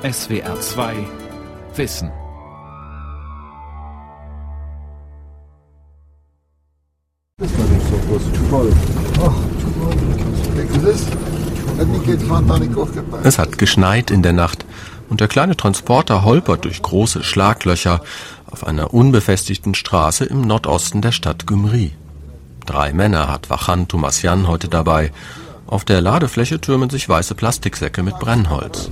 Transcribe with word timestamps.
SWR 0.00 0.60
2 0.60 0.94
Wissen. 1.74 2.12
Es 13.24 13.38
hat 13.40 13.58
geschneit 13.58 14.12
in 14.12 14.22
der 14.22 14.32
Nacht 14.32 14.64
und 15.08 15.20
der 15.20 15.26
kleine 15.26 15.56
Transporter 15.56 16.22
holpert 16.22 16.64
durch 16.64 16.80
große 16.80 17.24
Schlaglöcher 17.24 18.00
auf 18.48 18.64
einer 18.64 18.94
unbefestigten 18.94 19.74
Straße 19.74 20.24
im 20.26 20.42
Nordosten 20.42 21.02
der 21.02 21.10
Stadt 21.10 21.48
Gymri. 21.48 21.90
Drei 22.66 22.92
Männer 22.92 23.26
hat 23.26 23.50
Wachan 23.50 23.88
Tomasian 23.88 24.46
heute 24.46 24.68
dabei. 24.68 25.10
Auf 25.68 25.84
der 25.84 26.00
Ladefläche 26.00 26.58
türmen 26.60 26.88
sich 26.88 27.06
weiße 27.08 27.34
Plastiksäcke 27.34 28.02
mit 28.02 28.18
Brennholz. 28.18 28.90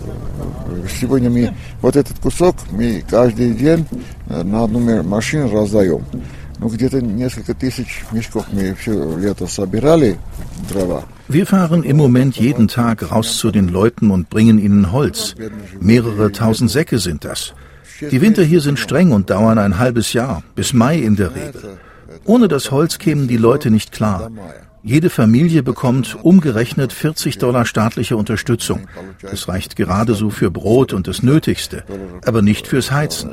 Wir 11.28 11.46
fahren 11.46 11.82
im 11.82 11.96
Moment 11.96 12.36
jeden 12.36 12.68
Tag 12.68 13.10
raus 13.10 13.38
zu 13.38 13.50
den 13.50 13.68
Leuten 13.68 14.10
und 14.10 14.28
bringen 14.28 14.58
ihnen 14.58 14.92
Holz. 14.92 15.34
Mehrere 15.80 16.30
tausend 16.30 16.70
Säcke 16.70 16.98
sind 16.98 17.24
das. 17.24 17.54
Die 18.02 18.20
Winter 18.20 18.44
hier 18.44 18.60
sind 18.60 18.78
streng 18.78 19.12
und 19.12 19.30
dauern 19.30 19.58
ein 19.58 19.78
halbes 19.78 20.12
Jahr, 20.12 20.42
bis 20.54 20.74
Mai 20.74 20.98
in 20.98 21.16
der 21.16 21.34
Regel. 21.34 21.78
Ohne 22.24 22.48
das 22.48 22.70
Holz 22.70 22.98
kämen 22.98 23.28
die 23.28 23.36
Leute 23.36 23.70
nicht 23.70 23.92
klar. 23.92 24.30
Jede 24.82 25.10
Familie 25.10 25.64
bekommt 25.64 26.16
umgerechnet 26.22 26.92
40 26.92 27.38
Dollar 27.38 27.66
staatliche 27.66 28.16
Unterstützung. 28.16 28.86
Das 29.20 29.48
reicht 29.48 29.74
gerade 29.74 30.14
so 30.14 30.30
für 30.30 30.50
Brot 30.52 30.92
und 30.92 31.08
das 31.08 31.24
Nötigste, 31.24 31.82
aber 32.24 32.40
nicht 32.40 32.68
fürs 32.68 32.92
Heizen. 32.92 33.32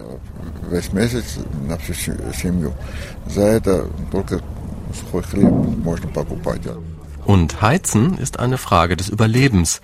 Und 7.26 7.62
Heizen 7.62 8.18
ist 8.18 8.40
eine 8.40 8.58
Frage 8.58 8.98
des 8.98 9.10
Überlebens, 9.10 9.82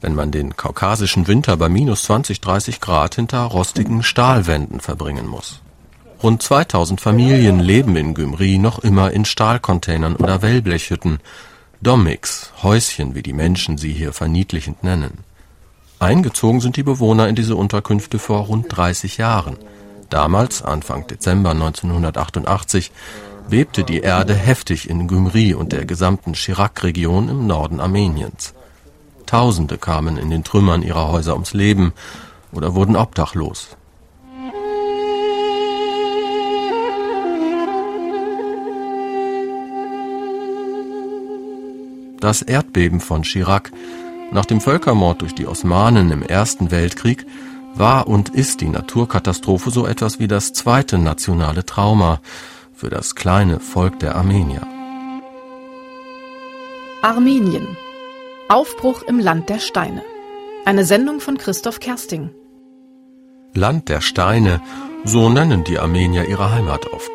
wenn 0.00 0.14
man 0.14 0.30
den 0.30 0.56
kaukasischen 0.56 1.28
Winter 1.28 1.56
bei 1.56 1.68
minus 1.68 2.04
20, 2.04 2.40
30 2.40 2.80
Grad 2.80 3.16
hinter 3.16 3.42
rostigen 3.42 4.02
Stahlwänden 4.02 4.80
verbringen 4.80 5.26
muss. 5.26 5.60
Rund 6.22 6.42
2000 6.42 7.00
Familien 7.00 7.60
leben 7.60 7.96
in 7.96 8.12
Gymri 8.12 8.58
noch 8.58 8.80
immer 8.80 9.10
in 9.10 9.24
Stahlcontainern 9.24 10.16
oder 10.16 10.42
Wellblechhütten. 10.42 11.18
Domics, 11.80 12.52
Häuschen, 12.62 13.14
wie 13.14 13.22
die 13.22 13.32
Menschen 13.32 13.78
sie 13.78 13.92
hier 13.92 14.12
verniedlichend 14.12 14.84
nennen. 14.84 15.24
Eingezogen 15.98 16.60
sind 16.60 16.76
die 16.76 16.82
Bewohner 16.82 17.26
in 17.28 17.36
diese 17.36 17.56
Unterkünfte 17.56 18.18
vor 18.18 18.40
rund 18.40 18.66
30 18.68 19.16
Jahren. 19.16 19.56
Damals, 20.10 20.60
Anfang 20.60 21.06
Dezember 21.06 21.52
1988, 21.52 22.92
bebte 23.48 23.82
die 23.82 24.00
Erde 24.00 24.34
heftig 24.34 24.90
in 24.90 25.08
Gymri 25.08 25.54
und 25.54 25.72
der 25.72 25.86
gesamten 25.86 26.34
Chirac-Region 26.34 27.30
im 27.30 27.46
Norden 27.46 27.80
Armeniens. 27.80 28.52
Tausende 29.24 29.78
kamen 29.78 30.18
in 30.18 30.28
den 30.28 30.44
Trümmern 30.44 30.82
ihrer 30.82 31.08
Häuser 31.08 31.32
ums 31.32 31.54
Leben 31.54 31.94
oder 32.52 32.74
wurden 32.74 32.96
obdachlos. 32.96 33.76
Das 42.20 42.42
Erdbeben 42.42 43.00
von 43.00 43.22
Chirac 43.22 43.72
nach 44.30 44.44
dem 44.44 44.60
Völkermord 44.60 45.22
durch 45.22 45.34
die 45.34 45.46
Osmanen 45.46 46.10
im 46.12 46.22
Ersten 46.22 46.70
Weltkrieg 46.70 47.26
war 47.74 48.08
und 48.08 48.28
ist 48.28 48.60
die 48.60 48.68
Naturkatastrophe 48.68 49.70
so 49.70 49.86
etwas 49.86 50.18
wie 50.18 50.28
das 50.28 50.52
zweite 50.52 50.98
nationale 50.98 51.64
Trauma 51.64 52.20
für 52.74 52.90
das 52.90 53.14
kleine 53.14 53.58
Volk 53.58 53.98
der 54.00 54.16
Armenier. 54.16 54.62
Armenien. 57.02 57.76
Aufbruch 58.48 59.02
im 59.02 59.18
Land 59.18 59.48
der 59.48 59.58
Steine. 59.58 60.02
Eine 60.66 60.84
Sendung 60.84 61.20
von 61.20 61.38
Christoph 61.38 61.80
Kersting. 61.80 62.30
Land 63.54 63.88
der 63.88 64.00
Steine, 64.00 64.60
so 65.04 65.30
nennen 65.30 65.64
die 65.64 65.78
Armenier 65.78 66.28
ihre 66.28 66.50
Heimat 66.50 66.86
oft 66.92 67.10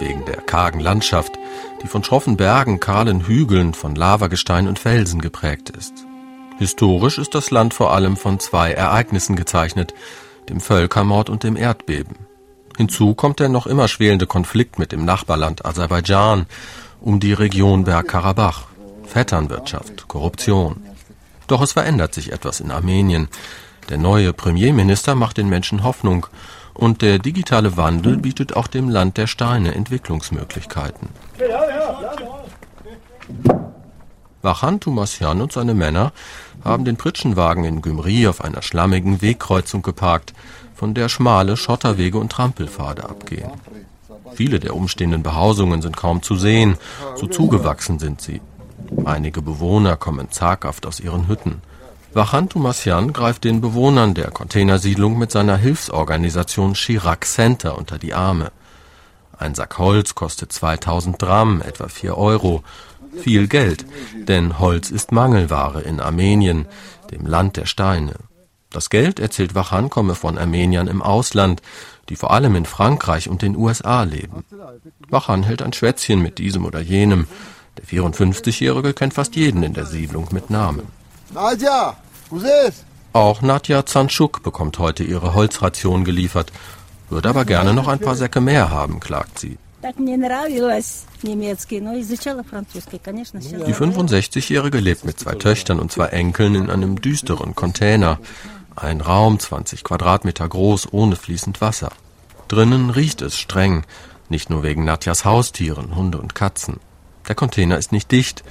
wegen 0.00 0.24
der 0.24 0.38
kargen 0.38 0.80
Landschaft, 0.80 1.38
die 1.82 1.88
von 1.88 2.04
schroffen 2.04 2.36
Bergen, 2.36 2.80
kahlen 2.80 3.26
Hügeln, 3.26 3.74
von 3.74 3.94
Lavagestein 3.94 4.68
und 4.68 4.78
Felsen 4.78 5.20
geprägt 5.20 5.70
ist. 5.70 5.92
Historisch 6.58 7.18
ist 7.18 7.34
das 7.34 7.50
Land 7.50 7.72
vor 7.72 7.92
allem 7.92 8.16
von 8.16 8.38
zwei 8.38 8.72
Ereignissen 8.72 9.34
gezeichnet, 9.34 9.94
dem 10.48 10.60
Völkermord 10.60 11.30
und 11.30 11.42
dem 11.42 11.56
Erdbeben. 11.56 12.16
Hinzu 12.76 13.14
kommt 13.14 13.40
der 13.40 13.48
noch 13.48 13.66
immer 13.66 13.88
schwelende 13.88 14.26
Konflikt 14.26 14.78
mit 14.78 14.92
dem 14.92 15.04
Nachbarland 15.04 15.64
Aserbaidschan 15.64 16.46
um 17.00 17.18
die 17.18 17.32
Region 17.32 17.84
Bergkarabach, 17.84 18.64
Vetternwirtschaft, 19.04 20.06
Korruption. 20.06 20.82
Doch 21.46 21.62
es 21.62 21.72
verändert 21.72 22.14
sich 22.14 22.32
etwas 22.32 22.60
in 22.60 22.70
Armenien. 22.70 23.28
Der 23.88 23.98
neue 23.98 24.32
Premierminister 24.32 25.14
macht 25.14 25.38
den 25.38 25.48
Menschen 25.48 25.82
Hoffnung 25.82 26.26
und 26.74 27.02
der 27.02 27.18
digitale 27.18 27.76
Wandel 27.76 28.16
bietet 28.16 28.54
auch 28.56 28.66
dem 28.66 28.88
Land 28.88 29.16
der 29.16 29.26
Steine 29.26 29.74
Entwicklungsmöglichkeiten. 29.74 31.08
Wachan 34.42 34.80
Tumasyan 34.80 35.42
und 35.42 35.52
seine 35.52 35.74
Männer 35.74 36.12
haben 36.64 36.84
den 36.84 36.96
Pritschenwagen 36.96 37.64
in 37.64 37.82
Gymri 37.82 38.26
auf 38.26 38.42
einer 38.42 38.62
schlammigen 38.62 39.22
Wegkreuzung 39.22 39.82
geparkt, 39.82 40.32
von 40.74 40.94
der 40.94 41.08
schmale 41.08 41.56
Schotterwege 41.56 42.18
und 42.18 42.32
Trampelpfade 42.32 43.04
abgehen. 43.04 43.50
Viele 44.34 44.60
der 44.60 44.74
umstehenden 44.74 45.22
Behausungen 45.22 45.82
sind 45.82 45.96
kaum 45.96 46.22
zu 46.22 46.36
sehen, 46.36 46.76
so 47.16 47.26
zugewachsen 47.26 47.98
sind 47.98 48.20
sie. 48.20 48.40
Einige 49.04 49.42
Bewohner 49.42 49.96
kommen 49.96 50.30
zaghaft 50.30 50.86
aus 50.86 51.00
ihren 51.00 51.28
Hütten. 51.28 51.62
Wachantu 52.12 52.58
Masjan 52.58 53.12
greift 53.12 53.44
den 53.44 53.60
Bewohnern 53.60 54.14
der 54.14 54.30
Containersiedlung 54.30 55.16
mit 55.16 55.30
seiner 55.30 55.56
Hilfsorganisation 55.56 56.74
Chirac 56.74 57.24
Center 57.24 57.78
unter 57.78 57.98
die 57.98 58.14
Arme. 58.14 58.50
Ein 59.38 59.54
Sack 59.54 59.78
Holz 59.78 60.14
kostet 60.14 60.52
2000 60.52 61.22
Dramm, 61.22 61.62
etwa 61.62 61.88
4 61.88 62.18
Euro. 62.18 62.62
Viel 63.16 63.48
Geld, 63.48 63.84
denn 64.14 64.58
Holz 64.58 64.90
ist 64.90 65.12
Mangelware 65.12 65.82
in 65.82 66.00
Armenien, 66.00 66.66
dem 67.10 67.26
Land 67.26 67.56
der 67.56 67.66
Steine. 67.66 68.14
Das 68.70 68.88
Geld, 68.88 69.18
erzählt 69.18 69.54
Wachan, 69.54 69.90
komme 69.90 70.14
von 70.14 70.38
Armeniern 70.38 70.86
im 70.86 71.02
Ausland, 71.02 71.60
die 72.08 72.16
vor 72.16 72.30
allem 72.32 72.54
in 72.54 72.66
Frankreich 72.66 73.28
und 73.28 73.42
den 73.42 73.56
USA 73.56 74.04
leben. 74.04 74.44
Wachan 75.08 75.42
hält 75.42 75.62
ein 75.62 75.72
Schwätzchen 75.72 76.22
mit 76.22 76.38
diesem 76.38 76.64
oder 76.64 76.80
jenem. 76.80 77.26
Der 77.78 77.84
54-Jährige 77.84 78.94
kennt 78.94 79.14
fast 79.14 79.34
jeden 79.34 79.62
in 79.62 79.74
der 79.74 79.86
Siedlung 79.86 80.28
mit 80.30 80.50
Namen. 80.50 80.86
Nadja, 81.32 81.96
Auch 83.12 83.42
Nadja 83.42 83.86
Zanschuk 83.86 84.42
bekommt 84.42 84.78
heute 84.78 85.02
ihre 85.02 85.34
Holzration 85.34 86.04
geliefert, 86.04 86.52
würde 87.08 87.28
aber 87.28 87.44
gerne 87.44 87.74
noch 87.74 87.88
ein 87.88 87.98
paar 87.98 88.14
Säcke 88.14 88.40
mehr 88.40 88.70
haben, 88.70 89.00
klagt 89.00 89.38
sie. 89.38 89.58
Die 93.66 93.74
65-Jährige 93.74 94.78
lebt 94.78 95.04
mit 95.04 95.18
zwei 95.18 95.34
Töchtern 95.34 95.80
und 95.80 95.90
zwei 95.90 96.06
Enkeln 96.06 96.54
in 96.54 96.70
einem 96.70 97.00
düsteren 97.00 97.54
Container. 97.54 98.18
Ein 98.76 99.00
Raum 99.00 99.38
20 99.38 99.82
Quadratmeter 99.82 100.48
groß, 100.48 100.92
ohne 100.92 101.16
fließend 101.16 101.60
Wasser. 101.60 101.90
Drinnen 102.48 102.90
riecht 102.90 103.22
es 103.22 103.38
streng, 103.38 103.84
nicht 104.28 104.50
nur 104.50 104.62
wegen 104.62 104.84
Nadjas 104.84 105.24
Haustieren, 105.24 105.96
Hunde 105.96 106.18
und 106.18 106.34
Katzen. 106.34 106.78
Der 107.28 107.34
Container 107.34 107.78
ist 107.78 107.92
nicht 107.92 108.10
dicht. 108.10 108.42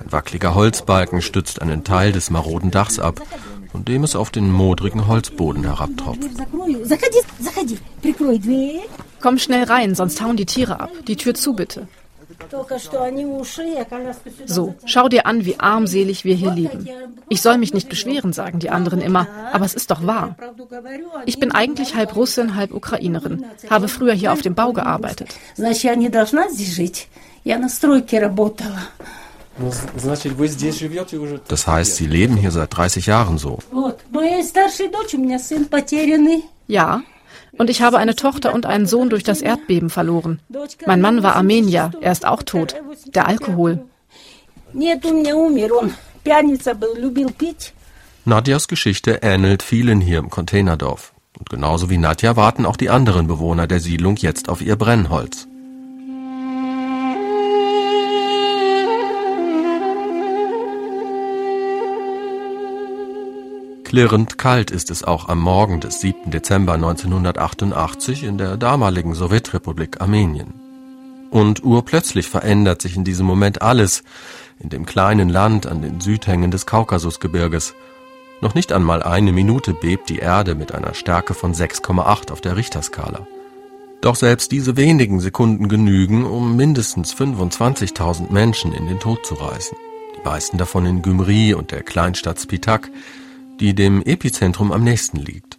Ein 0.00 0.12
wackeliger 0.12 0.54
Holzbalken 0.54 1.22
stützt 1.22 1.62
einen 1.62 1.84
Teil 1.84 2.12
des 2.12 2.30
maroden 2.30 2.70
Dachs 2.70 2.98
ab, 2.98 3.20
von 3.72 3.84
dem 3.84 4.04
es 4.04 4.14
auf 4.14 4.30
den 4.30 4.52
modrigen 4.52 5.06
Holzboden 5.06 5.64
herabtropft. 5.64 6.22
Komm 9.20 9.38
schnell 9.38 9.64
rein, 9.64 9.94
sonst 9.94 10.20
hauen 10.22 10.36
die 10.36 10.46
Tiere 10.46 10.80
ab. 10.80 10.90
Die 11.06 11.16
Tür 11.16 11.34
zu, 11.34 11.54
bitte. 11.54 11.88
So, 14.46 14.74
schau 14.84 15.08
dir 15.08 15.26
an, 15.26 15.44
wie 15.44 15.58
armselig 15.58 16.24
wir 16.24 16.34
hier 16.34 16.52
leben. 16.52 16.88
Ich 17.28 17.40
soll 17.40 17.58
mich 17.58 17.72
nicht 17.72 17.88
beschweren, 17.88 18.32
sagen 18.32 18.58
die 18.58 18.70
anderen 18.70 19.00
immer, 19.00 19.26
aber 19.52 19.64
es 19.64 19.74
ist 19.74 19.90
doch 19.90 20.06
wahr. 20.06 20.36
Ich 21.24 21.38
bin 21.38 21.52
eigentlich 21.52 21.94
halb 21.94 22.14
Russin, 22.16 22.56
halb 22.56 22.74
Ukrainerin, 22.74 23.44
habe 23.70 23.88
früher 23.88 24.12
hier 24.12 24.32
auf 24.32 24.42
dem 24.42 24.54
Bau 24.54 24.72
gearbeitet. 24.72 25.34
Das 31.48 31.66
heißt, 31.66 31.96
Sie 31.96 32.06
leben 32.06 32.36
hier 32.36 32.50
seit 32.50 32.76
30 32.76 33.06
Jahren 33.06 33.38
so. 33.38 33.58
Ja, 36.66 37.02
und 37.58 37.70
ich 37.70 37.82
habe 37.82 37.98
eine 37.98 38.14
Tochter 38.14 38.54
und 38.54 38.66
einen 38.66 38.86
Sohn 38.86 39.10
durch 39.10 39.22
das 39.22 39.40
Erdbeben 39.40 39.90
verloren. 39.90 40.40
Mein 40.86 41.00
Mann 41.00 41.22
war 41.22 41.36
Armenier, 41.36 41.90
er 42.00 42.12
ist 42.12 42.26
auch 42.26 42.42
tot. 42.42 42.74
Der 43.06 43.26
Alkohol. 43.26 43.84
Nadjas 48.24 48.68
Geschichte 48.68 49.20
ähnelt 49.22 49.62
vielen 49.62 50.00
hier 50.00 50.18
im 50.18 50.30
Containerdorf. 50.30 51.12
Und 51.38 51.50
genauso 51.50 51.90
wie 51.90 51.98
Nadja 51.98 52.36
warten 52.36 52.66
auch 52.66 52.76
die 52.76 52.90
anderen 52.90 53.26
Bewohner 53.26 53.66
der 53.66 53.80
Siedlung 53.80 54.16
jetzt 54.16 54.48
auf 54.48 54.62
ihr 54.62 54.76
Brennholz. 54.76 55.46
Klirrend 63.86 64.36
kalt 64.36 64.72
ist 64.72 64.90
es 64.90 65.04
auch 65.04 65.28
am 65.28 65.40
Morgen 65.40 65.78
des 65.78 66.00
7. 66.00 66.32
Dezember 66.32 66.72
1988 66.72 68.24
in 68.24 68.36
der 68.36 68.56
damaligen 68.56 69.14
Sowjetrepublik 69.14 70.00
Armenien. 70.00 70.54
Und 71.30 71.62
urplötzlich 71.62 72.28
verändert 72.28 72.82
sich 72.82 72.96
in 72.96 73.04
diesem 73.04 73.26
Moment 73.26 73.62
alles 73.62 74.02
in 74.58 74.70
dem 74.70 74.86
kleinen 74.86 75.28
Land 75.28 75.68
an 75.68 75.82
den 75.82 76.00
Südhängen 76.00 76.50
des 76.50 76.66
Kaukasusgebirges. 76.66 77.74
Noch 78.40 78.56
nicht 78.56 78.72
einmal 78.72 79.04
eine 79.04 79.30
Minute 79.30 79.72
bebt 79.72 80.08
die 80.08 80.18
Erde 80.18 80.56
mit 80.56 80.74
einer 80.74 80.94
Stärke 80.94 81.34
von 81.34 81.54
6,8 81.54 82.32
auf 82.32 82.40
der 82.40 82.56
Richterskala. 82.56 83.28
Doch 84.00 84.16
selbst 84.16 84.50
diese 84.50 84.76
wenigen 84.76 85.20
Sekunden 85.20 85.68
genügen, 85.68 86.24
um 86.24 86.56
mindestens 86.56 87.14
25.000 87.14 88.32
Menschen 88.32 88.72
in 88.72 88.88
den 88.88 88.98
Tod 88.98 89.24
zu 89.24 89.34
reißen. 89.34 89.78
Die 90.16 90.28
meisten 90.28 90.58
davon 90.58 90.86
in 90.86 91.02
Gümri 91.02 91.54
und 91.54 91.70
der 91.70 91.84
Kleinstadt 91.84 92.40
Spitak, 92.40 92.90
die 93.60 93.74
dem 93.74 94.02
Epizentrum 94.02 94.72
am 94.72 94.84
nächsten 94.84 95.18
liegt. 95.18 95.58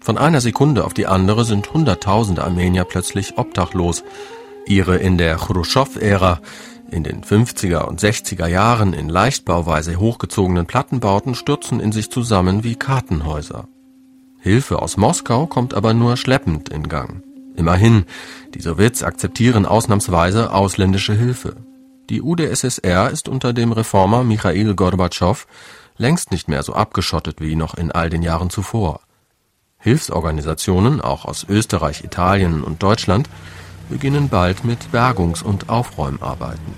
Von 0.00 0.18
einer 0.18 0.40
Sekunde 0.40 0.84
auf 0.84 0.92
die 0.92 1.06
andere 1.06 1.44
sind 1.44 1.72
Hunderttausende 1.72 2.44
Armenier 2.44 2.84
plötzlich 2.84 3.38
obdachlos. 3.38 4.04
Ihre 4.66 4.96
in 4.96 5.16
der 5.16 5.36
Khrushchev-Ära 5.36 6.40
in 6.90 7.02
den 7.02 7.22
50er 7.22 7.84
und 7.84 8.00
60er 8.00 8.46
Jahren 8.46 8.92
in 8.92 9.08
Leichtbauweise 9.08 9.98
hochgezogenen 9.98 10.66
Plattenbauten 10.66 11.34
stürzen 11.34 11.80
in 11.80 11.92
sich 11.92 12.10
zusammen 12.10 12.64
wie 12.64 12.76
Kartenhäuser. 12.76 13.68
Hilfe 14.38 14.82
aus 14.82 14.98
Moskau 14.98 15.46
kommt 15.46 15.72
aber 15.72 15.94
nur 15.94 16.16
schleppend 16.16 16.68
in 16.68 16.88
Gang. 16.88 17.22
Immerhin, 17.56 18.04
die 18.54 18.60
Sowjets 18.60 19.02
akzeptieren 19.02 19.64
ausnahmsweise 19.64 20.52
ausländische 20.52 21.14
Hilfe. 21.14 21.56
Die 22.10 22.20
UdSSR 22.20 23.10
ist 23.10 23.28
unter 23.28 23.54
dem 23.54 23.72
Reformer 23.72 24.22
Michail 24.22 24.74
Gorbatschow 24.74 25.46
längst 25.96 26.30
nicht 26.30 26.48
mehr 26.48 26.62
so 26.62 26.74
abgeschottet 26.74 27.40
wie 27.40 27.56
noch 27.56 27.74
in 27.74 27.92
all 27.92 28.10
den 28.10 28.22
Jahren 28.22 28.50
zuvor. 28.50 29.00
Hilfsorganisationen, 29.78 31.00
auch 31.00 31.24
aus 31.24 31.44
Österreich, 31.48 32.04
Italien 32.04 32.64
und 32.64 32.82
Deutschland, 32.82 33.28
beginnen 33.90 34.28
bald 34.28 34.64
mit 34.64 34.90
Bergungs- 34.92 35.42
und 35.42 35.68
Aufräumarbeiten. 35.68 36.74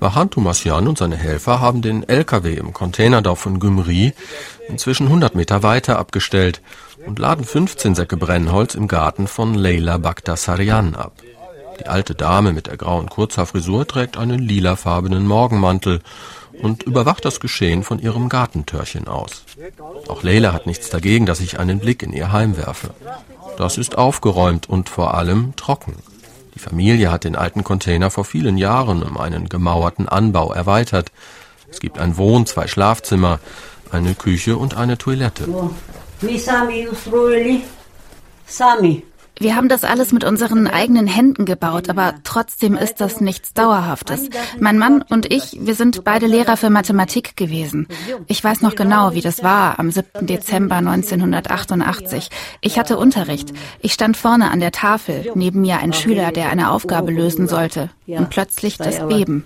Bahan 0.00 0.30
Tumasian 0.30 0.88
und 0.88 0.98
seine 0.98 1.16
Helfer 1.16 1.60
haben 1.60 1.80
den 1.80 2.06
LKW 2.08 2.54
im 2.54 2.72
Containerdorf 2.72 3.38
von 3.38 3.58
Gümri 3.58 4.12
inzwischen 4.68 5.06
100 5.06 5.34
Meter 5.34 5.62
weiter 5.62 5.98
abgestellt 5.98 6.60
und 7.06 7.18
laden 7.18 7.44
15 7.44 7.94
Säcke 7.94 8.16
Brennholz 8.16 8.74
im 8.74 8.88
Garten 8.88 9.26
von 9.26 9.54
Leila 9.54 9.98
Bagdasarian 9.98 10.94
ab. 10.94 11.14
Die 11.80 11.86
alte 11.86 12.14
Dame 12.14 12.52
mit 12.52 12.66
der 12.66 12.76
grauen 12.76 13.08
Kurzhaarfrisur 13.08 13.86
trägt 13.86 14.16
einen 14.16 14.40
lilafarbenen 14.40 15.26
Morgenmantel 15.26 16.00
und 16.60 16.82
überwacht 16.82 17.24
das 17.24 17.40
Geschehen 17.40 17.82
von 17.82 17.98
ihrem 17.98 18.28
Gartentörchen 18.28 19.08
aus. 19.08 19.44
Auch 20.08 20.22
Leila 20.22 20.52
hat 20.52 20.66
nichts 20.66 20.90
dagegen, 20.90 21.26
dass 21.26 21.40
ich 21.40 21.58
einen 21.58 21.78
Blick 21.78 22.02
in 22.02 22.12
ihr 22.12 22.32
Heim 22.32 22.56
werfe. 22.56 22.90
Das 23.56 23.78
ist 23.78 23.96
aufgeräumt 23.96 24.68
und 24.68 24.88
vor 24.88 25.14
allem 25.14 25.54
trocken. 25.56 25.96
Die 26.54 26.58
Familie 26.58 27.10
hat 27.10 27.24
den 27.24 27.36
alten 27.36 27.64
Container 27.64 28.10
vor 28.10 28.24
vielen 28.24 28.58
Jahren 28.58 29.02
um 29.02 29.16
einen 29.16 29.48
gemauerten 29.48 30.08
Anbau 30.08 30.52
erweitert. 30.52 31.10
Es 31.70 31.80
gibt 31.80 31.98
ein 31.98 32.16
Wohn-, 32.18 32.46
zwei 32.46 32.66
Schlafzimmer, 32.66 33.40
eine 33.90 34.14
Küche 34.14 34.56
und 34.56 34.76
eine 34.76 34.98
Toilette. 34.98 35.48
Wir 39.42 39.56
haben 39.56 39.68
das 39.68 39.82
alles 39.82 40.12
mit 40.12 40.22
unseren 40.22 40.68
eigenen 40.68 41.08
Händen 41.08 41.46
gebaut, 41.46 41.90
aber 41.90 42.14
trotzdem 42.22 42.76
ist 42.76 43.00
das 43.00 43.20
nichts 43.20 43.52
Dauerhaftes. 43.52 44.30
Mein 44.60 44.78
Mann 44.78 45.02
und 45.10 45.32
ich, 45.32 45.58
wir 45.58 45.74
sind 45.74 46.04
beide 46.04 46.28
Lehrer 46.28 46.56
für 46.56 46.70
Mathematik 46.70 47.36
gewesen. 47.36 47.88
Ich 48.28 48.44
weiß 48.44 48.60
noch 48.60 48.76
genau, 48.76 49.14
wie 49.14 49.20
das 49.20 49.42
war 49.42 49.80
am 49.80 49.90
7. 49.90 50.28
Dezember 50.28 50.76
1988. 50.76 52.28
Ich 52.60 52.78
hatte 52.78 52.96
Unterricht. 52.96 53.52
Ich 53.80 53.92
stand 53.94 54.16
vorne 54.16 54.52
an 54.52 54.60
der 54.60 54.70
Tafel, 54.70 55.32
neben 55.34 55.62
mir 55.62 55.78
ein 55.78 55.92
Schüler, 55.92 56.30
der 56.30 56.50
eine 56.50 56.70
Aufgabe 56.70 57.10
lösen 57.10 57.48
sollte. 57.48 57.90
Und 58.06 58.30
plötzlich 58.30 58.78
das 58.78 59.04
Beben. 59.08 59.44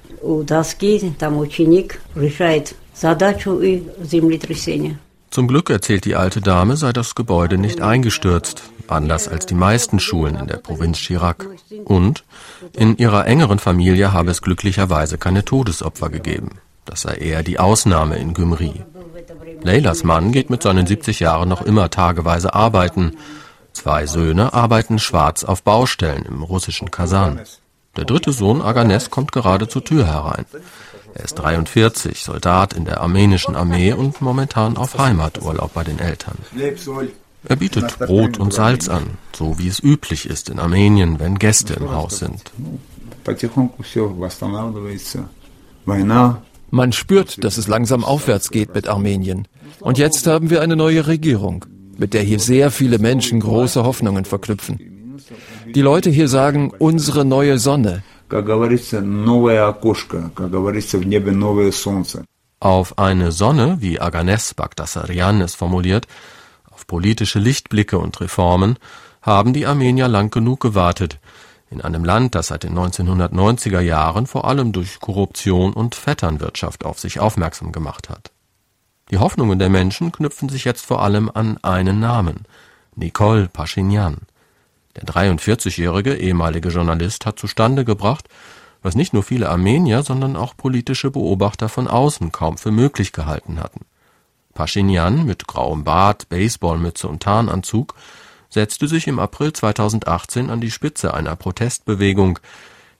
Zum 5.30 5.48
Glück 5.48 5.70
erzählt 5.70 6.04
die 6.04 6.16
alte 6.16 6.40
Dame, 6.40 6.76
sei 6.76 6.92
das 6.92 7.14
Gebäude 7.14 7.58
nicht 7.58 7.80
eingestürzt 7.80 8.62
anders 8.90 9.28
als 9.28 9.46
die 9.46 9.54
meisten 9.54 9.98
Schulen 9.98 10.36
in 10.36 10.46
der 10.46 10.56
Provinz 10.56 10.98
Chirac. 10.98 11.46
Und 11.84 12.24
in 12.72 12.96
ihrer 12.96 13.26
engeren 13.26 13.58
Familie 13.58 14.12
habe 14.12 14.30
es 14.30 14.42
glücklicherweise 14.42 15.18
keine 15.18 15.44
Todesopfer 15.44 16.08
gegeben. 16.08 16.58
Das 16.84 17.02
sei 17.02 17.14
eher 17.14 17.42
die 17.42 17.58
Ausnahme 17.58 18.16
in 18.16 18.34
Gümri. 18.34 18.84
Leylas 19.62 20.04
Mann 20.04 20.32
geht 20.32 20.50
mit 20.50 20.62
seinen 20.62 20.86
70 20.86 21.20
Jahren 21.20 21.48
noch 21.48 21.62
immer 21.62 21.90
tageweise 21.90 22.54
arbeiten. 22.54 23.16
Zwei 23.72 24.06
Söhne 24.06 24.54
arbeiten 24.54 24.98
schwarz 24.98 25.44
auf 25.44 25.62
Baustellen 25.62 26.24
im 26.24 26.42
russischen 26.42 26.90
Kasan. 26.90 27.40
Der 27.96 28.04
dritte 28.04 28.32
Sohn 28.32 28.60
Aganes 28.60 29.10
kommt 29.10 29.32
gerade 29.32 29.68
zur 29.68 29.82
Tür 29.84 30.06
herein. 30.06 30.44
Er 31.14 31.24
ist 31.24 31.34
43, 31.34 32.22
Soldat 32.22 32.74
in 32.74 32.84
der 32.84 33.00
armenischen 33.00 33.56
Armee 33.56 33.92
und 33.94 34.20
momentan 34.20 34.76
auf 34.76 34.98
Heimaturlaub 34.98 35.72
bei 35.72 35.82
den 35.82 35.98
Eltern. 35.98 36.36
Er 37.48 37.56
bietet 37.56 37.98
Brot 37.98 38.38
und 38.38 38.52
Salz 38.52 38.88
an, 38.88 39.04
so 39.34 39.58
wie 39.58 39.68
es 39.68 39.82
üblich 39.82 40.28
ist 40.28 40.50
in 40.50 40.58
Armenien, 40.58 41.18
wenn 41.20 41.38
Gäste 41.38 41.74
im 41.74 41.90
Haus 41.90 42.18
sind. 42.18 42.52
Man 46.70 46.92
spürt, 46.92 47.44
dass 47.44 47.56
es 47.56 47.68
langsam 47.68 48.04
aufwärts 48.04 48.50
geht 48.50 48.74
mit 48.74 48.88
Armenien. 48.88 49.48
Und 49.80 49.98
jetzt 49.98 50.26
haben 50.26 50.50
wir 50.50 50.60
eine 50.60 50.76
neue 50.76 51.06
Regierung, 51.06 51.64
mit 51.96 52.12
der 52.12 52.22
hier 52.22 52.40
sehr 52.40 52.70
viele 52.70 52.98
Menschen 52.98 53.40
große 53.40 53.84
Hoffnungen 53.84 54.24
verknüpfen. 54.24 54.95
Die 55.74 55.82
Leute 55.82 56.10
hier 56.10 56.28
sagen, 56.28 56.72
unsere 56.78 57.24
neue 57.24 57.58
Sonne. 57.58 58.02
Auf 62.60 62.98
eine 62.98 63.32
Sonne, 63.32 63.76
wie 63.80 64.00
Aganes 64.00 64.54
Bagdasarian 64.54 65.40
es 65.40 65.54
formuliert, 65.54 66.06
politische 66.86 67.38
Lichtblicke 67.38 67.98
und 67.98 68.20
Reformen 68.20 68.78
haben 69.22 69.52
die 69.52 69.66
Armenier 69.66 70.08
lang 70.08 70.30
genug 70.30 70.60
gewartet, 70.60 71.18
in 71.68 71.80
einem 71.80 72.04
Land, 72.04 72.36
das 72.36 72.48
seit 72.48 72.62
den 72.62 72.78
1990er 72.78 73.80
Jahren 73.80 74.26
vor 74.26 74.46
allem 74.46 74.72
durch 74.72 75.00
Korruption 75.00 75.72
und 75.72 75.96
Vetternwirtschaft 75.96 76.84
auf 76.84 77.00
sich 77.00 77.18
aufmerksam 77.18 77.72
gemacht 77.72 78.08
hat. 78.08 78.30
Die 79.10 79.18
Hoffnungen 79.18 79.58
der 79.58 79.68
Menschen 79.68 80.12
knüpfen 80.12 80.48
sich 80.48 80.64
jetzt 80.64 80.86
vor 80.86 81.02
allem 81.02 81.30
an 81.32 81.58
einen 81.62 81.98
Namen, 81.98 82.44
Nicole 82.94 83.48
Pashinyan. 83.48 84.18
Der 84.96 85.04
43-jährige 85.04 86.16
ehemalige 86.16 86.70
Journalist 86.70 87.26
hat 87.26 87.38
zustande 87.38 87.84
gebracht, 87.84 88.28
was 88.82 88.94
nicht 88.94 89.12
nur 89.12 89.22
viele 89.22 89.50
Armenier, 89.50 90.02
sondern 90.02 90.36
auch 90.36 90.56
politische 90.56 91.10
Beobachter 91.10 91.68
von 91.68 91.86
außen 91.86 92.32
kaum 92.32 92.56
für 92.56 92.70
möglich 92.70 93.12
gehalten 93.12 93.60
hatten. 93.60 93.84
Pashinyan 94.54 95.26
mit 95.26 95.46
grauem 95.46 95.84
Bart, 95.84 96.28
Baseballmütze 96.28 97.08
und 97.08 97.22
Tarnanzug 97.22 97.94
setzte 98.48 98.88
sich 98.88 99.06
im 99.06 99.18
April 99.18 99.52
2018 99.52 100.50
an 100.50 100.60
die 100.60 100.70
Spitze 100.70 101.12
einer 101.12 101.36
Protestbewegung, 101.36 102.38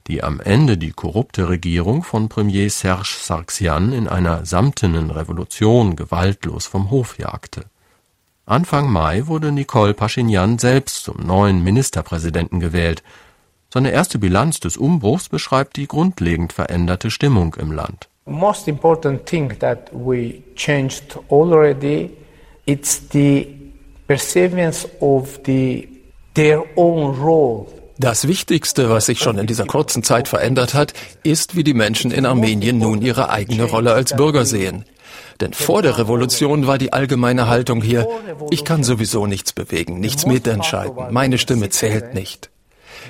die 0.06 0.22
am 0.22 0.40
Ende 0.40 0.76
die 0.76 0.92
korrupte 0.92 1.48
Regierung 1.48 2.02
von 2.02 2.28
Premier 2.28 2.68
Serge 2.68 3.16
Sargsyan 3.18 3.92
in 3.92 4.06
einer 4.06 4.44
samtenen 4.44 5.10
Revolution 5.10 5.96
gewaltlos 5.96 6.66
vom 6.66 6.90
Hof 6.90 7.18
jagte. 7.18 7.64
Anfang 8.46 8.90
Mai 8.90 9.26
wurde 9.26 9.52
Nicole 9.52 9.92
Pashinyan 9.92 10.58
selbst 10.58 11.04
zum 11.04 11.26
neuen 11.26 11.62
Ministerpräsidenten 11.62 12.60
gewählt. 12.60 13.02
Seine 13.72 13.90
erste 13.90 14.18
Bilanz 14.18 14.60
des 14.60 14.76
Umbruchs 14.76 15.28
beschreibt 15.28 15.76
die 15.76 15.86
grundlegend 15.86 16.52
veränderte 16.52 17.10
Stimmung 17.10 17.54
im 17.56 17.72
Land 17.72 18.08
most 18.26 18.66
important 18.68 19.24
thing 19.24 19.56
that 19.60 19.88
we 19.92 20.42
changed 20.56 21.16
already 21.30 22.10
it's 22.66 23.00
the 23.12 23.46
perceivance 24.06 24.86
of 25.00 25.40
the 25.44 25.88
their 26.34 26.62
own 26.76 27.14
role 27.20 27.66
das 27.98 28.28
Wichtigste, 28.28 28.90
was 28.90 29.06
sich 29.06 29.20
schon 29.20 29.38
in 29.38 29.46
dieser 29.46 29.64
kurzen 29.64 30.02
Zeit 30.02 30.28
verändert 30.28 30.74
hat, 30.74 30.92
ist, 31.22 31.56
wie 31.56 31.64
die 31.64 31.72
Menschen 31.72 32.10
in 32.10 32.26
Armenien 32.26 32.76
nun 32.76 33.00
ihre 33.00 33.30
eigene 33.30 33.64
Rolle 33.64 33.94
als 33.94 34.14
Bürger 34.14 34.44
sehen. 34.44 34.84
Denn 35.40 35.52
vor 35.52 35.82
der 35.82 35.98
Revolution 35.98 36.66
war 36.66 36.78
die 36.78 36.92
allgemeine 36.92 37.48
Haltung 37.48 37.82
hier, 37.82 38.06
ich 38.50 38.64
kann 38.64 38.84
sowieso 38.84 39.26
nichts 39.26 39.52
bewegen, 39.52 40.00
nichts 40.00 40.26
mitentscheiden, 40.26 41.12
meine 41.12 41.38
Stimme 41.38 41.70
zählt 41.70 42.14
nicht. 42.14 42.50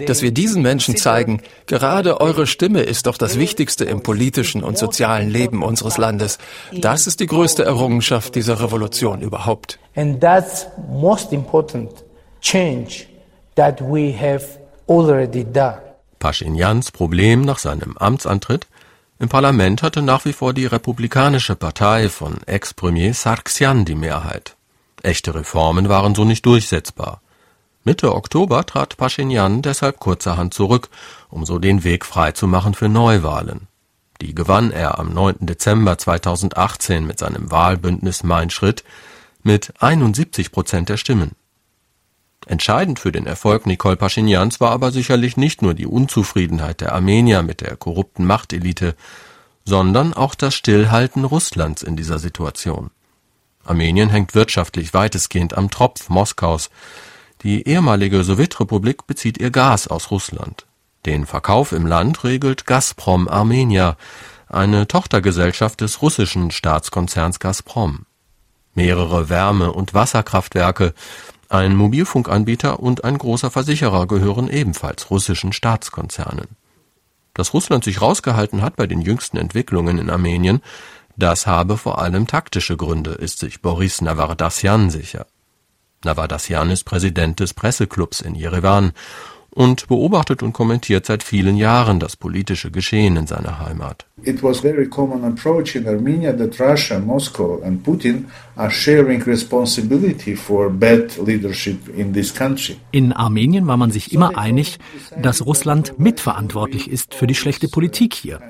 dass 0.07 0.23
wir 0.23 0.31
diesen 0.31 0.63
Menschen 0.63 0.97
zeigen, 0.97 1.41
gerade 1.67 2.21
eure 2.21 2.47
Stimme 2.47 2.83
ist 2.83 3.07
doch 3.07 3.17
das 3.17 3.39
Wichtigste 3.39 3.85
im 3.85 4.03
politischen 4.03 4.63
und 4.63 4.77
sozialen 4.77 5.31
Leben 5.31 5.63
unseres 5.63 5.97
Landes. 5.97 6.39
Das 6.73 7.07
ist 7.07 7.21
die 7.21 7.27
größte 7.27 7.65
Errungenschaft 7.65 8.35
dieser 8.35 8.61
Revolution 8.61 9.21
überhaupt. 9.23 9.79
And 9.95 10.21
that's 10.21 10.67
most 10.91 11.33
important 11.33 11.91
change 12.41 13.07
that 13.55 13.81
we 13.81 14.15
have 14.19 14.45
already 14.89 15.45
done. 15.45 15.79
Paschinyans 16.19 16.91
Problem 16.93 17.43
nach 17.43 17.59
seinem 17.59 17.97
Amtsantritt 17.99 18.67
im 19.19 19.29
Parlament 19.29 19.83
hatte 19.83 20.03
nach 20.03 20.25
wie 20.25 20.33
vor 20.33 20.53
die 20.53 20.67
Republikanische 20.67 21.57
Partei 21.57 22.09
von 22.09 22.37
Ex-Premier 22.47 23.15
Sargsyan 23.15 23.85
die 23.85 23.95
Mehrheit. 23.95 24.57
Echte 25.03 25.35
Reformen 25.35 25.89
waren 25.89 26.15
so 26.15 26.25
nicht 26.25 26.45
durchsetzbar. 26.45 27.21
Mitte 27.85 28.15
Oktober 28.15 28.67
trat 28.67 28.97
Pashinyan 28.97 29.63
deshalb 29.63 30.01
kurzerhand 30.01 30.53
zurück, 30.53 30.89
um 31.31 31.47
so 31.47 31.59
den 31.59 31.85
Weg 31.85 32.05
freizumachen 32.05 32.75
für 32.75 32.89
Neuwahlen. 32.89 33.69
Die 34.21 34.35
gewann 34.35 34.71
er 34.71 34.99
am 34.99 35.15
9. 35.15 35.37
Dezember 35.41 35.97
2018 35.97 37.07
mit 37.07 37.19
seinem 37.19 37.51
Wahlbündnis 37.51 38.23
Mein 38.23 38.51
Schritt 38.51 38.85
mit 39.43 39.73
71 39.81 40.51
Prozent 40.51 40.89
der 40.89 40.97
Stimmen. 40.97 41.33
Entscheidend 42.45 43.01
für 43.01 43.13
den 43.13 43.27
Erfolg 43.27 43.67
Nicole 43.67 43.97
Paschinyans 43.97 44.61
war 44.61 44.71
aber 44.71 44.93
sicherlich 44.93 45.37
nicht 45.37 45.63
nur 45.63 45.75
die 45.75 45.87
Unzufriedenheit 45.87 46.81
der 46.81 46.93
Armenier 46.93 47.43
mit 47.43 47.61
der 47.61 47.77
korrupten 47.77 48.25
Machtelite, 48.25 48.95
sondern 49.65 50.15
auch 50.15 50.35
das 50.35 50.55
Stillhalten 50.55 51.25
Russlands 51.25 51.83
in 51.83 51.97
dieser 51.97 52.19
Situation. 52.19 52.91
Armenien 53.65 54.11
hängt 54.11 54.35
wirtschaftlich 54.35 54.95
weitestgehend 54.95 55.57
am 55.57 55.71
Tropf 55.71 56.09
Moskaus. 56.09 56.71
Die 57.43 57.67
ehemalige 57.67 58.23
Sowjetrepublik 58.23 59.07
bezieht 59.07 59.39
ihr 59.39 59.51
Gas 59.51 59.89
aus 59.89 60.11
Russland. 60.11 60.67
Den 61.05 61.27
Verkauf 61.27 61.73
im 61.73 61.87
Land 61.87 62.25
regelt 62.25 62.67
Gazprom 62.67 63.29
Armenia, 63.29 63.97
eine 64.49 64.87
Tochtergesellschaft 64.87 65.81
des 65.81 66.01
russischen 66.03 66.51
Staatskonzerns 66.53 67.41
Gazprom. 67.41 68.07
Mehrere 68.75 69.29
Wärme- 69.29 69.73
und 69.73 69.95
Wasserkraftwerke 69.95 70.95
ein 71.49 71.77
Mobilfunkanbieter 71.77 72.81
und 72.81 73.05
ein 73.05 73.19
großer 73.19 73.51
Versicherer 73.51 74.07
gehören 74.07 74.49
ebenfalls 74.49 75.11
russischen 75.11 75.53
Staatskonzernen. 75.53 76.49
Dass 77.35 77.53
Russland 77.53 77.85
sich 77.85 78.01
rausgehalten 78.01 78.63
hat 78.63 78.77
bei 78.77 78.87
den 78.87 79.01
jüngsten 79.01 79.37
Entwicklungen 79.37 79.99
in 79.99 80.11
Armenien, 80.11 80.63
das 81.17 81.47
habe 81.47 81.77
vor 81.77 81.99
allem 82.01 82.27
taktische 82.27 82.77
Gründe, 82.77 83.13
ist 83.13 83.39
sich 83.39 83.63
Boris 83.63 84.01
Navardasyan 84.01 84.91
sicher. 84.91 85.27
Navardasyan 86.05 86.71
ist 86.71 86.85
Präsident 86.85 87.41
des 87.41 87.55
Presseclubs 87.55 88.21
in 88.21 88.35
Jerewan 88.35 88.93
und 89.57 89.89
beobachtet 89.89 90.43
und 90.43 90.53
kommentiert 90.53 91.07
seit 91.07 91.23
vielen 91.23 91.57
Jahren 91.57 91.99
das 91.99 92.15
politische 92.15 92.71
Geschehen 92.71 93.17
in 93.17 93.27
seiner 93.27 93.59
Heimat. 93.59 94.07
It 94.23 94.43
was 94.43 94.61
very 94.61 94.87
common 94.87 95.25
approach 95.25 95.75
in 95.75 95.89
Armenia 95.89 96.33
that 96.33 96.61
Russia, 96.61 96.99
Moscow 96.99 97.63
and 97.65 97.83
Putin 97.83 98.27
are 98.57 98.71
sharing 98.71 99.23
responsibility 99.23 100.37
for 100.37 100.69
bad 100.69 101.17
leadership 101.25 101.89
in 101.97 102.13
this 102.13 102.35
country. 102.35 102.77
In 102.93 103.15
Armenien 103.15 103.67
war 103.67 103.79
man 103.79 103.91
sich 103.91 104.13
immer 104.13 104.37
einig, 104.37 104.79
dass 105.23 105.47
Russland 105.47 105.99
mitverantwortlich 105.99 106.91
ist 106.91 107.15
für 107.15 107.27
die 107.27 107.35
schlechte 107.35 107.69
Politik 107.69 108.13
hier. 108.13 108.41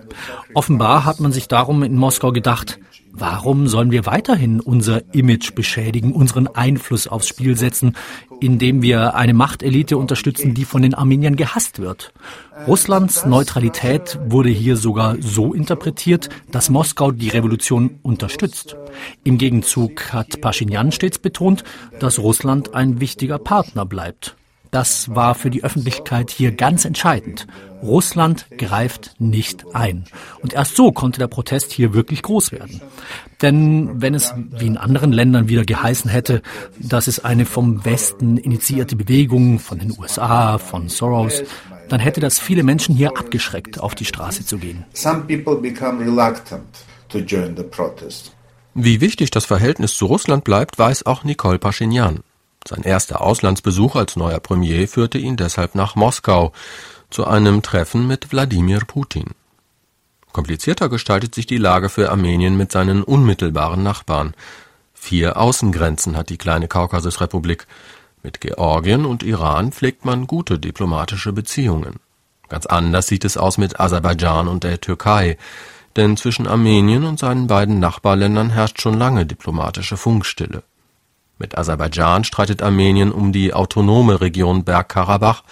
Offenbar 0.55 1.05
hat 1.05 1.21
man 1.21 1.31
sich 1.31 1.47
darum 1.47 1.85
in 1.85 1.95
Moskau 1.95 2.33
gedacht, 2.33 2.81
Warum 3.19 3.67
sollen 3.67 3.93
wir 3.93 4.05
weiterhin 4.05 4.61
unser 4.61 5.15
Image 5.15 5.55
beschädigen, 5.55 6.13
unseren 6.13 6.49
Einfluss 6.49 7.09
aufs 7.09 7.29
Spiel 7.29 7.57
setzen, 7.57 7.97
indem 8.41 8.83
wir 8.83 9.15
eine 9.15 9.33
Machtelite 9.33 9.97
unterstützen, 9.97 10.53
die 10.53 10.67
von 10.67 10.83
den 10.83 10.93
Armeniern 10.93 11.37
gehasst 11.37 11.79
wird? 11.79 12.13
Russlands 12.67 13.25
Neutralität 13.25 14.19
wurde 14.27 14.51
hier 14.51 14.77
sogar 14.77 15.17
so 15.21 15.55
interpretiert, 15.55 16.29
dass 16.53 16.69
Moskau 16.69 17.11
die 17.11 17.31
Revolution 17.31 17.99
unterstützt. 18.03 18.77
Im 19.25 19.39
Gegenzug 19.39 20.13
hat 20.13 20.43
Pashinyan 20.43 20.93
stets 20.93 21.19
betont, 21.19 21.65
dass 21.99 22.19
Russland 22.19 22.75
ein 22.75 23.01
wichtiger 23.01 23.39
Partner 23.39 23.87
bleibt. 23.87 24.37
Das 24.71 25.15
war 25.15 25.35
für 25.35 25.51
die 25.51 25.65
Öffentlichkeit 25.65 26.31
hier 26.31 26.53
ganz 26.53 26.85
entscheidend. 26.85 27.47
Russland 27.83 28.47
greift 28.59 29.15
nicht 29.19 29.65
ein. 29.75 30.05
Und 30.43 30.55
erst 30.55 30.77
so 30.77 30.93
konnte 30.93 31.19
der 31.19 31.29
Protest 31.29 31.73
hier 31.73 31.95
wirklich 31.95 32.23
groß 32.23 32.53
werden. 32.53 32.81
Denn 33.43 34.01
wenn 34.01 34.15
es 34.15 34.33
wie 34.37 34.67
in 34.67 34.77
anderen 34.77 35.13
Ländern 35.13 35.49
wieder 35.49 35.65
geheißen 35.65 36.11
hätte, 36.11 36.43
dass 36.79 37.07
es 37.07 37.25
eine 37.25 37.47
vom 37.47 37.85
Westen 37.85 38.39
initiierte 38.39 38.97
Bewegung 38.97 39.59
von 39.59 39.79
den 39.79 39.93
USA, 39.99 40.59
von 40.59 40.89
Soros, 40.89 41.43
dann 41.89 42.01
hätte 42.01 42.21
das 42.21 42.39
viele 42.39 42.63
Menschen 42.63 42.95
hier 42.95 43.17
abgeschreckt, 43.17 43.79
auf 43.81 43.95
die 43.95 44.05
Straße 44.05 44.45
zu 44.45 44.59
gehen. 44.59 44.85
Wie 48.75 49.01
wichtig 49.01 49.31
das 49.31 49.47
Verhältnis 49.47 49.95
zu 49.95 50.07
Russland 50.07 50.45
bleibt, 50.45 50.79
weiß 50.79 51.07
auch 51.07 51.25
Nicole 51.25 51.59
Pashinyan. 51.59 52.21
Sein 52.69 52.83
erster 52.83 53.21
Auslandsbesuch 53.21 53.95
als 53.95 54.17
neuer 54.17 54.41
Premier 54.41 54.89
führte 54.89 55.19
ihn 55.19 55.37
deshalb 55.37 55.77
nach 55.77 55.95
Moskau 55.95 56.53
zu 57.11 57.25
einem 57.27 57.63
Treffen 57.63 58.09
mit 58.09 58.33
Wladimir 58.33 58.81
Putin. 58.81 59.27
Komplizierter 60.33 60.89
gestaltet 60.89 61.35
sich 61.35 61.47
die 61.47 61.59
Lage 61.59 61.89
für 61.89 62.11
Armenien 62.11 62.57
mit 62.57 62.73
seinen 62.73 63.05
unmittelbaren 63.05 63.83
Nachbarn. 63.83 64.35
Vier 64.93 65.37
Außengrenzen 65.37 66.17
hat 66.17 66.29
die 66.29 66.39
kleine 66.39 66.67
Kaukasusrepublik. 66.67 67.67
Mit 68.23 68.41
Georgien 68.41 69.07
und 69.07 69.23
Iran 69.23 69.71
pflegt 69.71 70.05
man 70.05 70.27
gute 70.27 70.59
diplomatische 70.59 71.33
Beziehungen. 71.33 72.01
Ganz 72.49 72.67
anders 72.67 73.07
sieht 73.07 73.25
es 73.25 73.37
aus 73.37 73.59
mit 73.59 73.79
Aserbaidschan 73.79 74.49
und 74.49 74.65
der 74.65 74.81
Türkei, 74.81 75.39
denn 75.95 76.17
zwischen 76.17 76.47
Armenien 76.47 77.05
und 77.05 77.21
seinen 77.21 77.47
beiden 77.47 77.79
Nachbarländern 77.79 78.51
herrscht 78.51 78.81
schon 78.81 78.99
lange 78.99 79.25
diplomatische 79.25 79.97
Funkstille. 79.97 80.65
Mit 81.39 81.59
Aserbaidschan 81.59 82.25
streitet 82.25 82.63
Armenien 82.63 83.13
um 83.13 83.33
die 83.33 83.53
autonome 83.53 84.21
Region 84.21 84.65
Bergkarabach, 84.65 85.43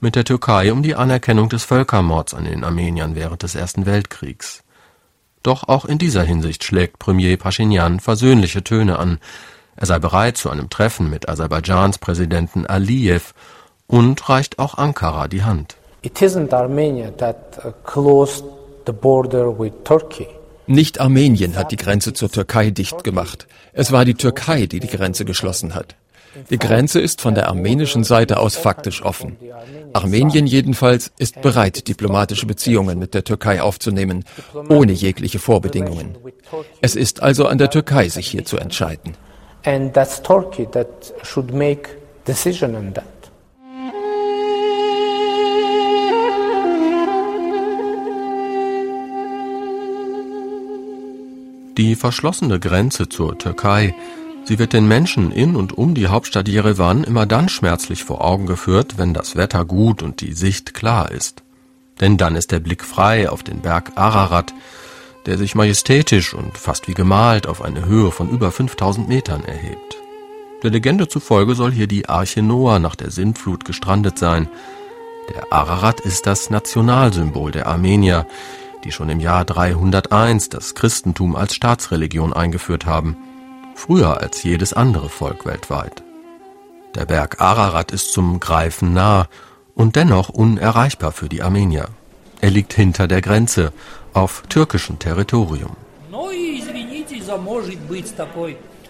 mit 0.00 0.14
der 0.14 0.24
Türkei 0.24 0.72
um 0.72 0.82
die 0.82 0.94
Anerkennung 0.94 1.48
des 1.48 1.64
Völkermords 1.64 2.32
an 2.32 2.44
den 2.44 2.64
Armeniern 2.64 3.14
während 3.14 3.42
des 3.42 3.54
Ersten 3.54 3.84
Weltkriegs. 3.84 4.62
Doch 5.42 5.68
auch 5.68 5.84
in 5.84 5.98
dieser 5.98 6.22
Hinsicht 6.22 6.64
schlägt 6.64 6.98
Premier 6.98 7.36
Pashinyan 7.36 8.00
versöhnliche 8.00 8.64
Töne 8.64 8.98
an. 8.98 9.18
Er 9.76 9.86
sei 9.86 9.98
bereit 9.98 10.36
zu 10.36 10.50
einem 10.50 10.70
Treffen 10.70 11.10
mit 11.10 11.28
Aserbaidschans 11.28 11.98
Präsidenten 11.98 12.66
Aliyev 12.66 13.32
und 13.86 14.28
reicht 14.28 14.58
auch 14.58 14.78
Ankara 14.78 15.28
die 15.28 15.42
Hand. 15.42 15.76
It 16.02 16.20
isn't 16.22 16.54
Armenia 16.54 17.10
that 17.10 17.58
uh, 17.64 17.72
closed 17.84 18.44
the 18.86 18.92
border 18.92 19.58
with 19.58 19.72
Turkey. 19.84 20.28
Nicht 20.66 21.00
Armenien 21.00 21.56
hat 21.56 21.72
die 21.72 21.76
Grenze 21.76 22.12
zur 22.12 22.30
Türkei 22.30 22.70
dicht 22.70 23.02
gemacht. 23.02 23.46
Es 23.78 23.92
war 23.92 24.04
die 24.04 24.14
Türkei, 24.14 24.66
die 24.66 24.80
die 24.80 24.88
Grenze 24.88 25.24
geschlossen 25.24 25.76
hat. 25.76 25.94
Die 26.50 26.58
Grenze 26.58 27.00
ist 27.00 27.20
von 27.20 27.36
der 27.36 27.48
armenischen 27.48 28.02
Seite 28.02 28.40
aus 28.40 28.56
faktisch 28.56 29.02
offen. 29.02 29.36
Armenien 29.92 30.48
jedenfalls 30.48 31.12
ist 31.16 31.40
bereit, 31.42 31.86
diplomatische 31.86 32.46
Beziehungen 32.46 32.98
mit 32.98 33.14
der 33.14 33.22
Türkei 33.22 33.62
aufzunehmen, 33.62 34.24
ohne 34.68 34.90
jegliche 34.90 35.38
Vorbedingungen. 35.38 36.16
Es 36.80 36.96
ist 36.96 37.22
also 37.22 37.46
an 37.46 37.58
der 37.58 37.70
Türkei, 37.70 38.08
sich 38.08 38.26
hier 38.26 38.44
zu 38.44 38.56
entscheiden. 38.56 39.14
And 39.64 39.94
that's 39.94 40.20
Turkey 40.20 40.66
that 40.72 41.14
should 41.22 41.54
make 41.54 41.88
decision 42.26 42.74
on 42.74 42.94
that. 42.94 43.17
Die 51.78 51.94
verschlossene 51.94 52.58
Grenze 52.58 53.08
zur 53.08 53.38
Türkei, 53.38 53.94
sie 54.42 54.58
wird 54.58 54.72
den 54.72 54.88
Menschen 54.88 55.30
in 55.30 55.54
und 55.54 55.78
um 55.78 55.94
die 55.94 56.08
Hauptstadt 56.08 56.48
Jerewan 56.48 57.04
immer 57.04 57.24
dann 57.24 57.48
schmerzlich 57.48 58.02
vor 58.02 58.24
Augen 58.24 58.46
geführt, 58.46 58.98
wenn 58.98 59.14
das 59.14 59.36
Wetter 59.36 59.64
gut 59.64 60.02
und 60.02 60.20
die 60.20 60.32
Sicht 60.32 60.74
klar 60.74 61.12
ist. 61.12 61.44
Denn 62.00 62.16
dann 62.16 62.34
ist 62.34 62.50
der 62.50 62.58
Blick 62.58 62.82
frei 62.82 63.30
auf 63.30 63.44
den 63.44 63.60
Berg 63.60 63.92
Ararat, 63.94 64.52
der 65.26 65.38
sich 65.38 65.54
majestätisch 65.54 66.34
und 66.34 66.58
fast 66.58 66.88
wie 66.88 66.94
gemalt 66.94 67.46
auf 67.46 67.62
eine 67.62 67.86
Höhe 67.86 68.10
von 68.10 68.28
über 68.28 68.50
5000 68.50 69.08
Metern 69.08 69.44
erhebt. 69.44 69.98
Der 70.64 70.72
Legende 70.72 71.06
zufolge 71.06 71.54
soll 71.54 71.70
hier 71.70 71.86
die 71.86 72.08
Arche 72.08 72.42
Noah 72.42 72.80
nach 72.80 72.96
der 72.96 73.12
Sintflut 73.12 73.64
gestrandet 73.64 74.18
sein. 74.18 74.48
Der 75.32 75.52
Ararat 75.52 76.00
ist 76.00 76.26
das 76.26 76.50
Nationalsymbol 76.50 77.52
der 77.52 77.68
Armenier, 77.68 78.26
die 78.84 78.92
schon 78.92 79.08
im 79.08 79.20
Jahr 79.20 79.44
301 79.44 80.48
das 80.48 80.74
Christentum 80.74 81.36
als 81.36 81.54
Staatsreligion 81.54 82.32
eingeführt 82.32 82.86
haben, 82.86 83.16
früher 83.74 84.20
als 84.20 84.42
jedes 84.42 84.72
andere 84.72 85.08
Volk 85.08 85.46
weltweit. 85.46 86.02
Der 86.94 87.06
Berg 87.06 87.40
Ararat 87.40 87.92
ist 87.92 88.12
zum 88.12 88.40
Greifen 88.40 88.92
nah 88.92 89.28
und 89.74 89.96
dennoch 89.96 90.28
unerreichbar 90.28 91.12
für 91.12 91.28
die 91.28 91.42
Armenier. 91.42 91.88
Er 92.40 92.50
liegt 92.50 92.72
hinter 92.72 93.08
der 93.08 93.20
Grenze, 93.20 93.72
auf 94.12 94.42
türkischem 94.48 94.98
Territorium. 94.98 95.76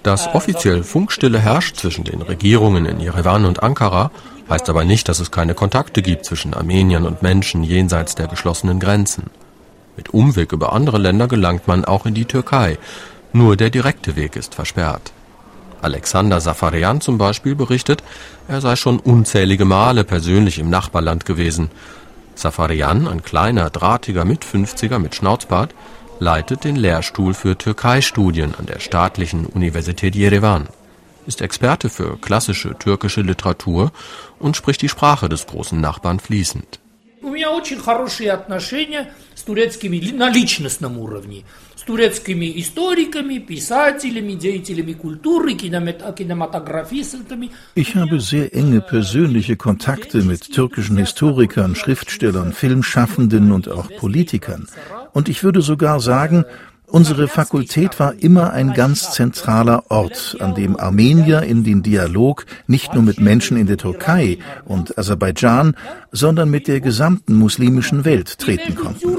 Dass 0.02 0.34
offiziell 0.34 0.84
Funkstille 0.84 1.38
herrscht 1.38 1.76
zwischen 1.76 2.04
den 2.04 2.22
Regierungen 2.22 2.86
in 2.86 3.00
Jerewan 3.00 3.44
und 3.44 3.62
Ankara, 3.62 4.10
heißt 4.48 4.70
aber 4.70 4.84
nicht, 4.84 5.08
dass 5.08 5.20
es 5.20 5.30
keine 5.30 5.54
Kontakte 5.54 6.02
gibt 6.02 6.24
zwischen 6.24 6.54
Armeniern 6.54 7.04
und 7.04 7.22
Menschen 7.22 7.62
jenseits 7.62 8.14
der 8.14 8.28
geschlossenen 8.28 8.80
Grenzen. 8.80 9.24
Mit 9.98 10.14
Umweg 10.14 10.52
über 10.52 10.72
andere 10.74 10.96
Länder 10.96 11.26
gelangt 11.26 11.66
man 11.66 11.84
auch 11.84 12.06
in 12.06 12.14
die 12.14 12.24
Türkei, 12.24 12.78
nur 13.32 13.56
der 13.56 13.68
direkte 13.68 14.14
Weg 14.14 14.36
ist 14.36 14.54
versperrt. 14.54 15.12
Alexander 15.82 16.40
Safarian 16.40 17.00
zum 17.00 17.18
Beispiel 17.18 17.56
berichtet, 17.56 18.04
er 18.46 18.60
sei 18.60 18.76
schon 18.76 19.00
unzählige 19.00 19.64
Male 19.64 20.04
persönlich 20.04 20.60
im 20.60 20.70
Nachbarland 20.70 21.26
gewesen. 21.26 21.68
Safarian, 22.36 23.08
ein 23.08 23.24
kleiner, 23.24 23.70
drahtiger 23.70 24.24
Mit-50er 24.24 25.00
mit 25.00 25.16
Schnauzbart, 25.16 25.74
leitet 26.20 26.62
den 26.62 26.76
Lehrstuhl 26.76 27.34
für 27.34 27.58
Türkei-Studien 27.58 28.54
an 28.56 28.66
der 28.66 28.78
staatlichen 28.78 29.46
Universität 29.46 30.14
Jerewan, 30.14 30.68
ist 31.26 31.40
Experte 31.40 31.90
für 31.90 32.16
klassische 32.18 32.78
türkische 32.78 33.22
Literatur 33.22 33.90
und 34.38 34.56
spricht 34.56 34.80
die 34.80 34.88
Sprache 34.88 35.28
des 35.28 35.48
großen 35.48 35.80
Nachbarn 35.80 36.20
fließend. 36.20 36.78
У 37.27 37.29
меня 37.29 37.51
очень 37.51 37.79
хорошие 37.79 38.31
отношения 38.31 39.13
с 39.33 39.43
турецкими 39.43 40.11
на 40.11 40.29
личностном 40.29 40.97
уровне 40.97 41.45
турецкими 41.85 42.59
историками, 42.59 43.39
писателями, 43.39 44.33
деятелями 44.33 44.93
культуры, 44.93 45.53
кинематографистами. 45.55 47.51
Ich 47.75 47.95
habe 47.95 48.19
sehr 48.19 48.53
enge 48.53 48.81
persönliche 48.81 49.55
Kontakte 49.55 50.23
mit 50.23 50.51
türkischen 50.53 50.97
Historikern, 50.97 51.75
Schriftstellern, 51.75 52.53
Filmschaffenden 52.53 53.51
und 53.51 53.69
auch 53.69 53.89
Politikern. 53.97 54.67
Und 55.13 55.29
ich 55.29 55.43
würde 55.43 55.61
sogar 55.61 55.99
sagen, 55.99 56.45
Unsere 56.90 57.28
Fakultät 57.28 58.00
war 58.00 58.14
immer 58.14 58.52
ein 58.52 58.72
ganz 58.72 59.12
zentraler 59.12 59.84
Ort, 59.90 60.36
an 60.40 60.54
dem 60.54 60.80
Armenier 60.80 61.42
in 61.42 61.62
den 61.62 61.82
Dialog 61.82 62.46
nicht 62.66 62.94
nur 62.94 63.02
mit 63.02 63.20
Menschen 63.20 63.58
in 63.58 63.66
der 63.66 63.76
Türkei 63.76 64.38
und 64.64 64.96
Aserbaidschan, 64.96 65.76
sondern 66.12 66.50
mit 66.50 66.66
der 66.66 66.80
gesamten 66.80 67.34
muslimischen 67.34 68.06
Welt 68.06 68.38
treten 68.38 68.74
konnten. 68.74 69.16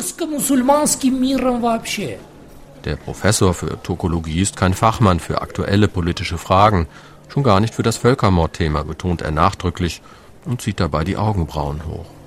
Der 2.86 2.96
Professor 2.96 3.54
für 3.54 3.84
Turkologie 3.84 4.42
ist 4.42 4.58
kein 4.58 4.74
Fachmann 4.74 5.20
für 5.20 5.42
aktuelle 5.42 5.88
politische 5.88 6.40
Fragen, 6.40 6.88
schon 7.28 7.44
gar 7.44 7.60
nicht 7.60 7.76
für 7.76 7.84
das 7.84 7.98
Völkermordthema, 7.98 8.82
betont 8.84 9.22
er 9.22 9.32
nachdrücklich 9.32 10.02
und 10.46 10.62
zieht 10.62 10.80
dabei 10.80 11.04
die 11.04 11.18
Augenbrauen 11.18 11.86
hoch. 11.86 12.19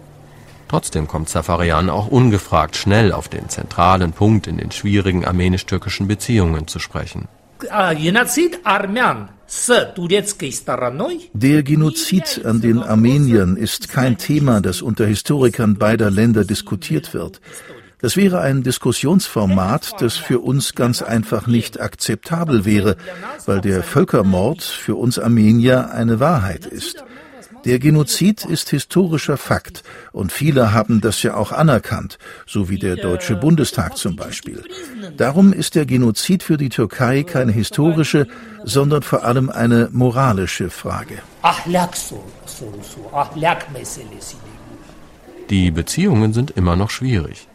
Trotzdem 0.72 1.06
kommt 1.06 1.28
Zafarian 1.28 1.90
auch 1.90 2.06
ungefragt 2.06 2.76
schnell 2.76 3.12
auf 3.12 3.28
den 3.28 3.50
zentralen 3.50 4.12
Punkt 4.12 4.46
in 4.46 4.56
den 4.56 4.70
schwierigen 4.70 5.22
armenisch-türkischen 5.22 6.08
Beziehungen 6.08 6.66
zu 6.66 6.78
sprechen. 6.78 7.28
Der 11.34 11.62
Genozid 11.62 12.46
an 12.46 12.60
den 12.62 12.82
Armeniern 12.82 13.56
ist 13.58 13.90
kein 13.90 14.16
Thema, 14.16 14.62
das 14.62 14.80
unter 14.80 15.04
Historikern 15.04 15.76
beider 15.76 16.10
Länder 16.10 16.46
diskutiert 16.46 17.12
wird. 17.12 17.42
Das 18.00 18.16
wäre 18.16 18.40
ein 18.40 18.62
Diskussionsformat, 18.62 20.00
das 20.00 20.16
für 20.16 20.38
uns 20.38 20.74
ganz 20.74 21.02
einfach 21.02 21.46
nicht 21.46 21.82
akzeptabel 21.82 22.64
wäre, 22.64 22.96
weil 23.44 23.60
der 23.60 23.82
Völkermord 23.82 24.62
für 24.62 24.94
uns 24.94 25.18
Armenier 25.18 25.90
eine 25.92 26.18
Wahrheit 26.18 26.64
ist. 26.64 27.04
Der 27.64 27.78
Genozid 27.78 28.44
ist 28.44 28.70
historischer 28.70 29.36
Fakt 29.36 29.84
und 30.10 30.32
viele 30.32 30.72
haben 30.72 31.00
das 31.00 31.22
ja 31.22 31.34
auch 31.34 31.52
anerkannt, 31.52 32.18
so 32.44 32.68
wie 32.68 32.78
der 32.78 32.96
Deutsche 32.96 33.36
Bundestag 33.36 33.96
zum 33.96 34.16
Beispiel. 34.16 34.64
Darum 35.16 35.52
ist 35.52 35.76
der 35.76 35.86
Genozid 35.86 36.42
für 36.42 36.56
die 36.56 36.70
Türkei 36.70 37.22
keine 37.22 37.52
historische, 37.52 38.26
sondern 38.64 39.02
vor 39.02 39.24
allem 39.24 39.48
eine 39.48 39.88
moralische 39.92 40.70
Frage. 40.70 41.18
Die 45.50 45.70
Beziehungen 45.70 46.32
sind 46.32 46.50
immer 46.50 46.76
noch 46.76 46.90
schwierig. 46.90 47.48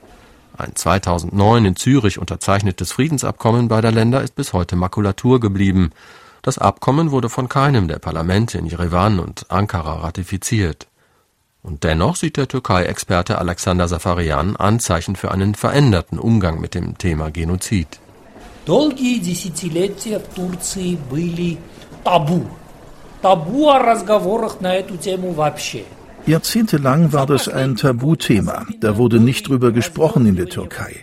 Ein 0.58 0.76
2009 0.76 1.66
in 1.66 1.76
Zürich 1.76 2.18
unterzeichnetes 2.18 2.94
Friedensabkommen 2.94 3.68
beider 3.68 3.92
Länder 3.92 4.22
ist 4.24 4.36
bis 4.36 4.54
heute 4.54 4.76
Makulatur 4.76 5.40
geblieben. 5.40 5.92
Das 6.47 6.59
Abkommen 6.59 7.11
wurde 7.11 7.29
von 7.29 7.49
keinem 7.49 7.87
der 7.88 7.99
Parlamente 7.99 8.59
in 8.59 8.66
Jerewan 8.66 9.21
und 9.21 9.47
Ankara 9.51 10.01
ratifiziert. 10.01 10.88
Und 11.62 11.85
dennoch 11.85 12.16
sieht 12.16 12.37
der 12.37 12.49
Türkei-Experte 12.49 13.38
Alexander 13.38 13.87
Safarian 13.87 14.57
Anzeichen 14.57 15.14
für 15.14 15.31
einen 15.31 15.55
veränderten 15.55 16.18
Umgang 16.18 16.61
mit 16.61 16.75
dem 16.75 16.99
Thema 16.99 17.31
Genozid. 17.31 18.01
Долгие 18.66 19.18
десятилетия 19.18 20.21
в 20.21 20.35
Турции 20.35 20.97
были 21.11 21.59
табу. 22.05 22.47
Табу 23.21 23.68
о 23.68 23.79
разговорах 23.79 24.61
на 24.61 24.75
эту 24.75 24.97
тему 24.97 25.33
вообще. 25.33 25.85
Jahrzehntelang 26.27 27.12
war 27.12 27.27
das 27.27 27.49
ein 27.49 27.75
Tabuthema. 27.77 28.64
Da 28.81 28.97
wurde 28.97 29.18
nicht 29.18 29.49
drüber 29.49 29.73
gesprochen 29.73 30.27
in 30.27 30.37
der 30.37 30.47
Türkei. 30.47 31.03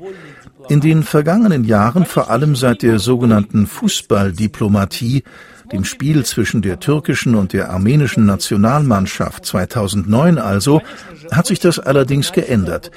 In 0.68 0.81
den 0.81 1.03
vergangenen 1.03 1.64
Jahren, 1.64 2.07
vor 2.07 2.31
allem 2.31 2.57
seit 2.57 2.83
der 2.83 2.98
sogenannten 2.98 3.66
Fußballdiplomatie, 3.66 5.24
dem 5.72 5.85
Spiel 5.85 6.24
zwischen 6.24 6.62
der 6.62 6.81
türkischen 6.81 7.35
und 7.35 7.53
der 7.53 7.70
armenischen 7.70 8.27
Nationalmannschaft 8.27 9.44
2009 9.44 10.38
also, 10.38 10.81
hat 11.31 11.46
sich 11.46 11.59
das 11.59 11.79
allerdings 11.79 12.33
geändert. 12.33 12.90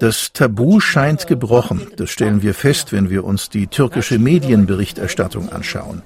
Das 0.00 0.32
Tabu 0.32 0.80
scheint 0.80 1.26
gebrochen. 1.26 1.86
Das 1.96 2.10
stellen 2.10 2.42
wir 2.42 2.54
fest, 2.54 2.92
wenn 2.92 3.08
wir 3.08 3.24
uns 3.24 3.50
die 3.50 3.66
türkische 3.66 4.18
Medienberichterstattung 4.18 5.50
anschauen. 5.50 6.02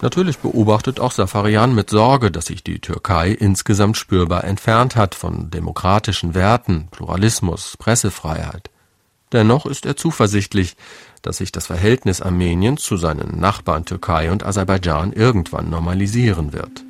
Natürlich 0.00 0.38
beobachtet 0.38 1.00
auch 1.00 1.10
Safarian 1.10 1.74
mit 1.74 1.90
Sorge, 1.90 2.30
dass 2.30 2.46
sich 2.46 2.62
die 2.62 2.78
Türkei 2.78 3.32
insgesamt 3.32 3.96
spürbar 3.96 4.44
entfernt 4.44 4.94
hat 4.94 5.16
von 5.16 5.50
demokratischen 5.50 6.34
Werten, 6.34 6.88
Pluralismus, 6.90 7.76
Pressefreiheit. 7.76 8.70
Dennoch 9.32 9.66
ist 9.66 9.84
er 9.84 9.96
zuversichtlich, 9.96 10.76
dass 11.22 11.38
sich 11.38 11.52
das 11.52 11.66
Verhältnis 11.66 12.22
Armeniens 12.22 12.82
zu 12.82 12.96
seinen 12.96 13.38
Nachbarn 13.38 13.84
Türkei 13.84 14.30
und 14.32 14.44
Aserbaidschan 14.44 15.12
irgendwann 15.12 15.68
normalisieren 15.68 16.52
wird. 16.52 16.84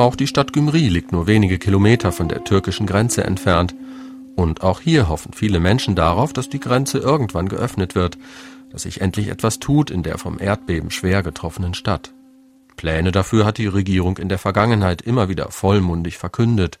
Auch 0.00 0.16
die 0.16 0.26
Stadt 0.26 0.54
Gümri 0.54 0.88
liegt 0.88 1.12
nur 1.12 1.26
wenige 1.26 1.58
Kilometer 1.58 2.10
von 2.10 2.26
der 2.26 2.42
türkischen 2.42 2.86
Grenze 2.86 3.22
entfernt. 3.24 3.74
Und 4.34 4.62
auch 4.62 4.80
hier 4.80 5.10
hoffen 5.10 5.34
viele 5.34 5.60
Menschen 5.60 5.94
darauf, 5.94 6.32
dass 6.32 6.48
die 6.48 6.58
Grenze 6.58 6.96
irgendwann 6.96 7.50
geöffnet 7.50 7.94
wird, 7.94 8.16
dass 8.70 8.84
sich 8.84 9.02
endlich 9.02 9.28
etwas 9.28 9.58
tut 9.58 9.90
in 9.90 10.02
der 10.02 10.16
vom 10.16 10.40
Erdbeben 10.40 10.90
schwer 10.90 11.22
getroffenen 11.22 11.74
Stadt. 11.74 12.14
Pläne 12.80 13.12
dafür 13.12 13.44
hat 13.44 13.58
die 13.58 13.66
Regierung 13.66 14.16
in 14.16 14.30
der 14.30 14.38
Vergangenheit 14.38 15.02
immer 15.02 15.28
wieder 15.28 15.50
vollmundig 15.50 16.16
verkündet. 16.16 16.78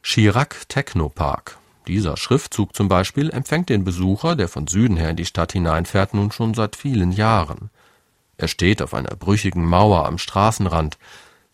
Chirac 0.00 0.68
Technopark. 0.68 1.58
Dieser 1.88 2.16
Schriftzug 2.16 2.72
zum 2.72 2.86
Beispiel 2.86 3.30
empfängt 3.30 3.68
den 3.68 3.82
Besucher, 3.82 4.36
der 4.36 4.46
von 4.46 4.68
Süden 4.68 4.96
her 4.96 5.10
in 5.10 5.16
die 5.16 5.24
Stadt 5.24 5.50
hineinfährt, 5.50 6.14
nun 6.14 6.30
schon 6.30 6.54
seit 6.54 6.76
vielen 6.76 7.10
Jahren. 7.10 7.70
Er 8.36 8.46
steht 8.46 8.80
auf 8.80 8.94
einer 8.94 9.16
brüchigen 9.16 9.64
Mauer 9.64 10.06
am 10.06 10.18
Straßenrand, 10.18 10.98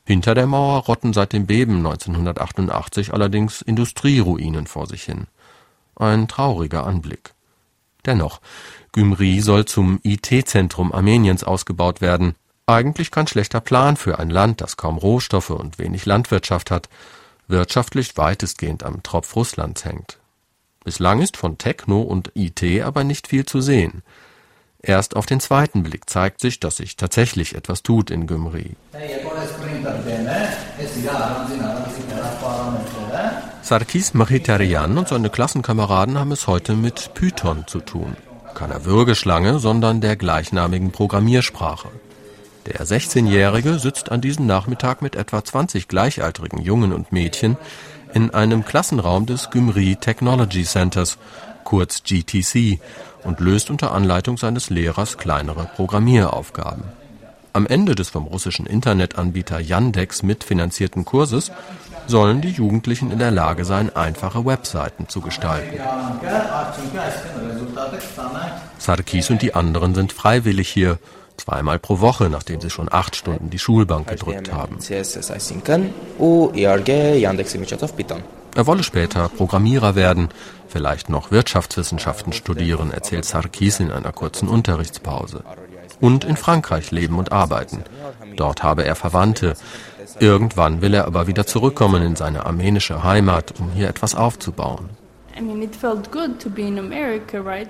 hinter 0.05 0.35
der 0.35 0.47
Mauer 0.47 0.85
rotten 0.85 1.15
seit 1.15 1.33
dem 1.33 1.47
Beben 1.47 1.79
1988 1.79 3.15
allerdings 3.15 3.63
Industrieruinen 3.63 4.67
vor 4.67 4.89
sich 4.89 5.05
hin. 5.05 5.27
Ein 5.97 6.29
trauriger 6.29 6.87
Anblick. 6.87 7.33
Dennoch, 8.05 8.43
Gymri 8.93 9.41
soll 9.41 9.65
zum 9.65 10.01
IT-Zentrum 10.03 10.93
Armeniens 10.93 11.45
ausgebaut 11.45 12.03
werden. 12.03 12.35
Eigentlich 12.71 13.11
kein 13.11 13.27
schlechter 13.27 13.61
Plan 13.61 13.97
für 13.97 14.21
ein 14.21 14.31
Land, 14.31 14.61
das 14.61 14.77
kaum 14.77 14.97
Rohstoffe 14.97 15.51
und 15.51 15.81
wenig 15.81 16.07
Landwirtschaft 16.07 16.71
hat, 16.71 16.89
wirtschaftlich 17.49 18.17
weitestgehend 18.17 18.85
am 18.85 19.03
Tropf 19.03 19.35
Russlands 19.35 19.85
hängt. 19.85 20.19
Bislang 20.85 21.21
ist 21.21 21.37
von 21.37 21.59
Techno 21.59 22.01
und 22.01 22.31
IT 22.37 22.63
aber 22.85 23.03
nicht 23.03 23.27
viel 23.27 23.45
zu 23.45 23.61
sehen. 23.61 24.05
Erst 24.81 25.17
auf 25.17 25.27
den 25.27 25.41
zweiten 25.41 25.83
Blick 25.83 26.09
zeigt 26.09 26.41
sich, 26.41 26.61
dass 26.61 26.77
sich 26.77 26.97
tatsächlich 26.97 27.57
etwas 27.57 27.83
tut 27.83 28.09
in 28.09 28.29
Gymri. 28.29 28.77
Sarkis 33.63 34.15
Machitarian 34.15 34.97
und 34.97 35.09
seine 35.09 35.29
Klassenkameraden 35.29 36.17
haben 36.17 36.31
es 36.31 36.47
heute 36.47 36.77
mit 36.77 37.15
Python 37.15 37.67
zu 37.67 37.81
tun. 37.81 38.17
Keiner 38.55 38.85
Würgeschlange, 38.85 39.59
sondern 39.59 40.01
der 40.01 40.15
gleichnamigen 40.15 40.93
Programmiersprache. 40.93 41.89
Der 42.71 42.87
16-Jährige 42.87 43.81
sitzt 43.81 44.13
an 44.13 44.21
diesem 44.21 44.47
Nachmittag 44.47 45.03
mit 45.03 45.17
etwa 45.17 45.43
20 45.43 45.89
gleichaltrigen 45.89 46.61
Jungen 46.63 46.93
und 46.93 47.11
Mädchen 47.11 47.57
in 48.15 48.33
einem 48.33 48.65
Klassenraum 48.65 49.27
des 49.27 49.51
Gymri 49.51 49.97
Technology 49.97 50.63
Centers, 50.63 51.19
kurz 51.65 52.05
GTC, 52.05 52.79
und 53.25 53.41
löst 53.41 53.71
unter 53.71 53.91
Anleitung 53.91 54.37
seines 54.37 54.71
Lehrers 54.71 55.19
kleinere 55.19 55.69
Programmieraufgaben. 55.75 56.85
Am 57.53 57.67
Ende 57.67 57.97
des 57.97 58.09
vom 58.09 58.27
russischen 58.29 58.67
Internetanbieter 58.67 59.59
Yandex 59.59 60.23
mitfinanzierten 60.23 61.05
Kurses 61.05 61.51
sollen 62.07 62.41
die 62.41 62.51
Jugendlichen 62.51 63.11
in 63.11 63.19
der 63.19 63.33
Lage 63.33 63.65
sein, 63.65 63.95
einfache 63.97 64.47
Webseiten 64.47 65.09
zu 65.09 65.21
gestalten. 65.21 65.81
Sarkis 68.79 69.29
und 69.29 69.43
die 69.43 69.55
anderen 69.55 69.97
sind 69.97 70.13
freiwillig 70.13 70.69
hier, 70.69 71.01
zweimal 71.41 71.79
pro 71.79 72.01
Woche, 72.01 72.29
nachdem 72.31 72.61
sie 72.61 72.71
schon 72.71 72.89
acht 72.91 73.17
Stunden 73.17 73.51
die 73.51 73.59
Schulbank 73.59 74.09
gedrückt 74.09 74.53
haben. 74.53 74.79
Er 78.57 78.67
wolle 78.67 78.83
später 78.83 79.29
Programmierer 79.29 79.95
werden, 79.95 80.29
vielleicht 80.69 81.09
noch 81.09 81.31
Wirtschaftswissenschaften 81.31 82.33
studieren, 82.33 82.91
erzählt 82.93 83.25
Sarkis 83.25 83.81
in 83.81 83.91
einer 83.91 84.13
kurzen 84.13 84.49
Unterrichtspause. 84.49 85.45
Und 86.01 86.25
in 86.25 86.37
Frankreich 86.37 86.91
leben 86.91 87.19
und 87.19 87.31
arbeiten. 87.31 87.85
Dort 88.37 88.63
habe 88.63 88.85
er 88.85 88.97
Verwandte. 88.97 89.55
Irgendwann 90.19 90.81
will 90.81 90.95
er 90.95 91.07
aber 91.07 91.27
wieder 91.27 91.47
zurückkommen 91.47 92.03
in 92.03 92.17
seine 92.17 92.47
armenische 92.47 93.05
Heimat, 93.05 93.55
um 93.61 93.71
hier 93.73 93.89
etwas 93.89 94.15
aufzubauen. 94.15 94.89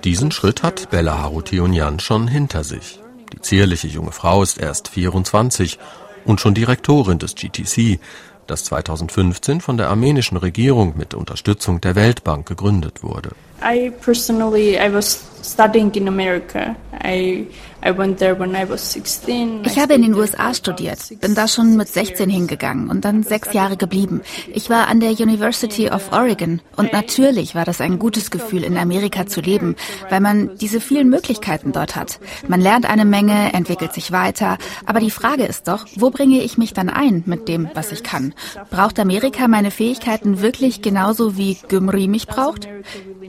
Diesen 0.04 0.30
Schritt 0.30 0.62
hat 0.62 0.90
Bella 0.90 1.18
Harutiunian 1.18 2.00
schon 2.00 2.28
hinter 2.28 2.64
sich. 2.64 3.00
Die 3.32 3.40
zierliche 3.40 3.88
junge 3.88 4.12
Frau 4.12 4.42
ist 4.42 4.58
erst 4.58 4.88
24 4.88 5.78
und 6.24 6.40
schon 6.40 6.54
Direktorin 6.54 7.18
des 7.18 7.34
GTC, 7.34 7.98
das 8.46 8.64
2015 8.64 9.60
von 9.60 9.76
der 9.76 9.88
armenischen 9.88 10.36
Regierung 10.36 10.94
mit 10.96 11.14
Unterstützung 11.14 11.80
der 11.80 11.94
Weltbank 11.94 12.46
gegründet 12.46 13.02
wurde. 13.02 13.30
I 13.62 13.90
personally 14.02 14.76
I 14.76 14.92
was 14.92 15.22
studying 15.42 15.92
in 15.94 16.08
America. 16.08 16.74
I 17.04 17.46
ich 17.82 19.78
habe 19.78 19.94
in 19.94 20.02
den 20.02 20.14
USA 20.14 20.52
studiert, 20.52 20.98
bin 21.20 21.34
da 21.34 21.48
schon 21.48 21.76
mit 21.76 21.88
16 21.88 22.28
hingegangen 22.28 22.90
und 22.90 23.06
dann 23.06 23.22
sechs 23.22 23.54
Jahre 23.54 23.78
geblieben. 23.78 24.20
Ich 24.52 24.68
war 24.68 24.88
an 24.88 25.00
der 25.00 25.12
University 25.12 25.90
of 25.90 26.12
Oregon 26.12 26.60
und 26.76 26.92
natürlich 26.92 27.54
war 27.54 27.64
das 27.64 27.80
ein 27.80 27.98
gutes 27.98 28.30
Gefühl, 28.30 28.64
in 28.64 28.76
Amerika 28.76 29.26
zu 29.26 29.40
leben, 29.40 29.76
weil 30.10 30.20
man 30.20 30.58
diese 30.58 30.80
vielen 30.80 31.08
Möglichkeiten 31.08 31.72
dort 31.72 31.96
hat. 31.96 32.20
Man 32.48 32.60
lernt 32.60 32.84
eine 32.84 33.06
Menge, 33.06 33.54
entwickelt 33.54 33.94
sich 33.94 34.12
weiter, 34.12 34.58
aber 34.84 35.00
die 35.00 35.10
Frage 35.10 35.44
ist 35.44 35.66
doch, 35.66 35.86
wo 35.96 36.10
bringe 36.10 36.42
ich 36.42 36.58
mich 36.58 36.74
dann 36.74 36.90
ein 36.90 37.22
mit 37.24 37.48
dem, 37.48 37.70
was 37.72 37.92
ich 37.92 38.02
kann? 38.02 38.34
Braucht 38.70 39.00
Amerika 39.00 39.48
meine 39.48 39.70
Fähigkeiten 39.70 40.42
wirklich 40.42 40.82
genauso 40.82 41.38
wie 41.38 41.56
Gymri 41.68 42.08
mich 42.08 42.26
braucht? 42.26 42.68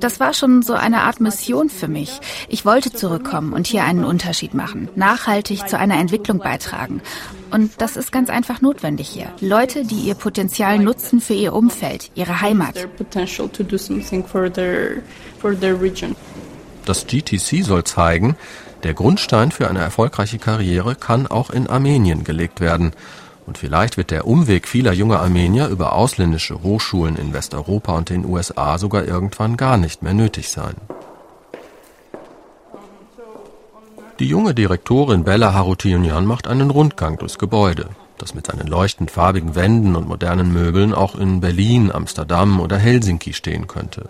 Das 0.02 0.20
war 0.20 0.34
schon 0.34 0.62
so 0.62 0.74
eine 0.74 1.04
Art 1.04 1.22
Mission 1.22 1.70
für 1.70 1.88
mich. 1.88 2.20
Ich 2.50 2.66
wollte 2.66 2.92
zurückkommen 2.92 3.54
und 3.54 3.68
hier 3.68 3.84
einen 3.84 4.04
Unterschied 4.04 4.41
machen, 4.54 4.90
nachhaltig 4.96 5.68
zu 5.68 5.78
einer 5.78 5.98
Entwicklung 6.00 6.40
beitragen. 6.40 7.02
Und 7.52 7.82
das 7.82 7.96
ist 7.98 8.12
ganz 8.12 8.30
einfach 8.30 8.62
notwendig 8.62 9.08
hier. 9.08 9.28
Leute, 9.40 9.86
die 9.86 10.02
ihr 10.02 10.16
Potenzial 10.16 10.80
nutzen 10.80 11.22
für 11.22 11.34
ihr 11.34 11.54
Umfeld, 11.54 12.12
ihre 12.16 12.42
Heimat. 12.42 12.88
Das 16.86 17.08
GTC 17.08 17.64
soll 17.64 17.84
zeigen, 17.84 18.36
der 18.84 18.94
Grundstein 18.96 19.52
für 19.52 19.70
eine 19.70 19.80
erfolgreiche 19.80 20.40
Karriere 20.40 20.96
kann 20.96 21.28
auch 21.28 21.52
in 21.52 21.68
Armenien 21.68 22.24
gelegt 22.24 22.60
werden. 22.60 22.92
Und 23.46 23.58
vielleicht 23.58 23.98
wird 23.98 24.12
der 24.12 24.26
Umweg 24.26 24.68
vieler 24.68 24.94
junger 24.94 25.20
Armenier 25.20 25.68
über 25.68 25.94
ausländische 25.94 26.64
Hochschulen 26.64 27.16
in 27.16 27.34
Westeuropa 27.34 27.98
und 27.98 28.10
den 28.10 28.26
USA 28.26 28.78
sogar 28.78 29.06
irgendwann 29.06 29.58
gar 29.58 29.78
nicht 29.78 30.04
mehr 30.04 30.14
nötig 30.14 30.50
sein. 30.50 30.76
Die 34.22 34.28
junge 34.28 34.54
Direktorin 34.54 35.24
Bella 35.24 35.56
Harutiunian 35.56 36.28
macht 36.28 36.48
einen 36.48 36.70
Rundgang 36.70 37.18
durchs 37.18 37.40
Gebäude, 37.40 37.90
das 38.20 38.36
mit 38.36 38.46
seinen 38.46 38.68
leuchtend 38.68 39.10
farbigen 39.10 39.56
Wänden 39.56 39.96
und 39.96 40.08
modernen 40.08 40.54
Möbeln 40.54 40.94
auch 40.94 41.16
in 41.16 41.42
Berlin, 41.42 41.92
Amsterdam 41.92 42.60
oder 42.60 42.78
Helsinki 42.78 43.34
stehen 43.34 43.66
könnte. 43.66 44.10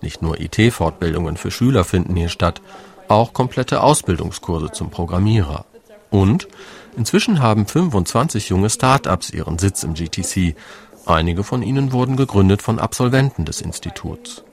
Nicht 0.00 0.22
nur 0.22 0.40
IT-Fortbildungen 0.40 1.36
für 1.36 1.50
Schüler 1.50 1.82
finden 1.82 2.14
hier 2.14 2.28
statt, 2.28 2.62
auch 3.08 3.32
komplette 3.32 3.82
Ausbildungskurse 3.82 4.70
zum 4.70 4.90
Programmierer. 4.90 5.64
Und 6.10 6.46
inzwischen 6.96 7.42
haben 7.42 7.66
25 7.66 8.50
junge 8.50 8.70
Start-ups 8.70 9.30
ihren 9.30 9.58
Sitz 9.58 9.82
im 9.82 9.94
GTC. 9.94 10.54
Einige 11.06 11.42
von 11.42 11.64
ihnen 11.64 11.90
wurden 11.90 12.14
gegründet 12.14 12.62
von 12.62 12.78
Absolventen 12.78 13.44
des 13.44 13.62
Instituts. 13.62 14.44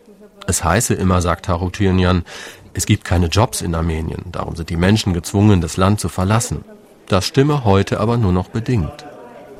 Es 0.47 0.63
heiße 0.63 0.95
immer, 0.95 1.21
sagt 1.21 1.47
Harutiunian, 1.47 2.23
es 2.73 2.85
gibt 2.85 3.03
keine 3.03 3.27
Jobs 3.27 3.61
in 3.61 3.75
Armenien, 3.75 4.25
darum 4.31 4.55
sind 4.55 4.69
die 4.69 4.77
Menschen 4.77 5.13
gezwungen, 5.13 5.61
das 5.61 5.77
Land 5.77 5.99
zu 5.99 6.09
verlassen. 6.09 6.63
Das 7.07 7.25
stimme 7.25 7.65
heute 7.65 7.99
aber 7.99 8.17
nur 8.17 8.31
noch 8.31 8.49
bedingt. 8.49 9.05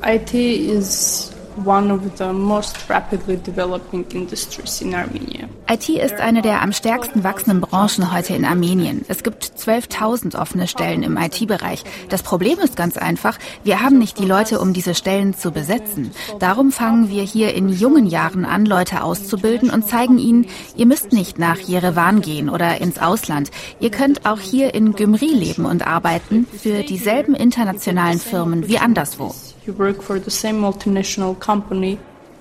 IT 0.03 0.33
is 0.33 1.31
one 1.65 1.91
of 1.91 2.01
the 2.17 2.33
most 2.33 2.89
rapidly 2.89 3.37
developing 3.37 4.05
industries 4.13 4.81
in 4.81 4.93
Armenia. 4.93 5.47
IT 5.69 5.87
ist 5.87 6.19
eine 6.19 6.41
der 6.41 6.61
am 6.61 6.73
stärksten 6.73 7.23
wachsenden 7.23 7.61
Branchen 7.61 8.11
heute 8.11 8.35
in 8.35 8.43
Armenien. 8.43 9.05
Es 9.07 9.23
gibt 9.23 9.45
12.000 9.45 10.37
offene 10.37 10.67
Stellen 10.67 11.01
im 11.03 11.15
IT-Bereich. 11.17 11.83
Das 12.09 12.23
Problem 12.23 12.59
ist 12.59 12.75
ganz 12.75 12.97
einfach, 12.97 13.37
wir 13.63 13.81
haben 13.81 13.97
nicht 13.97 14.19
die 14.19 14.25
Leute, 14.25 14.59
um 14.59 14.73
diese 14.73 14.95
Stellen 14.95 15.33
zu 15.33 15.51
besetzen. 15.51 16.11
Darum 16.39 16.71
fangen 16.71 17.09
wir 17.09 17.23
hier 17.23 17.53
in 17.53 17.69
jungen 17.69 18.07
Jahren 18.07 18.43
an, 18.43 18.65
Leute 18.65 19.03
auszubilden 19.03 19.69
und 19.69 19.87
zeigen 19.87 20.17
ihnen, 20.17 20.47
ihr 20.75 20.85
müsst 20.85 21.13
nicht 21.13 21.39
nach 21.39 21.59
Jerewan 21.59 22.21
gehen 22.21 22.49
oder 22.49 22.81
ins 22.81 22.99
Ausland. 22.99 23.49
Ihr 23.79 23.91
könnt 23.91 24.25
auch 24.25 24.39
hier 24.39 24.73
in 24.73 24.93
Gymri 24.93 25.33
leben 25.33 25.65
und 25.65 25.87
arbeiten 25.87 26.47
für 26.51 26.83
dieselben 26.83 27.33
internationalen 27.33 28.19
Firmen 28.19 28.67
wie 28.67 28.77
anderswo. 28.77 29.33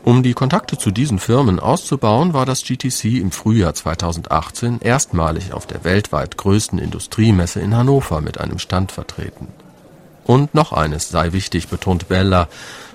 Um 0.05 0.23
die 0.23 0.33
Kontakte 0.33 0.79
zu 0.79 0.91
diesen 0.91 1.19
Firmen 1.19 1.61
auszubauen, 1.61 2.33
war 2.33 2.47
das 2.47 2.65
GTC 2.65 3.21
im 3.21 3.31
Frühjahr 3.31 3.75
2018 3.75 4.81
erstmalig 4.81 5.53
auf 5.53 5.67
der 5.67 5.85
weltweit 5.85 6.39
größten 6.39 6.79
Industriemesse 6.79 7.61
in 7.61 7.77
Hannover 7.77 8.23
mit 8.23 8.41
einem 8.41 8.59
Stand 8.59 8.91
vertreten. 8.91 9.49
Und 10.25 10.55
noch 10.55 10.73
eines 10.73 11.11
sei 11.11 11.33
wichtig, 11.33 11.69
betont 11.69 12.09
Bella, 12.09 12.49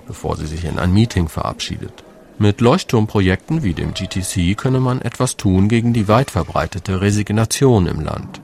bevor 0.08 0.38
sie 0.38 0.48
sich 0.48 0.66
in 0.66 0.80
ein 0.80 0.92
Meeting 0.92 1.30
verabschiedet. 1.30 2.04
Mit 2.40 2.62
Leuchtturmprojekten 2.62 3.62
wie 3.62 3.76
dem 3.76 3.94
GTC 3.94 4.58
könne 4.58 4.80
man 4.80 5.02
etwas 5.02 5.38
tun 5.38 5.70
gegen 5.70 5.94
die 5.94 6.08
weit 6.08 6.32
verbreitete 6.32 7.00
Resignation 7.00 7.86
im 7.86 8.02
Land. 8.02 8.42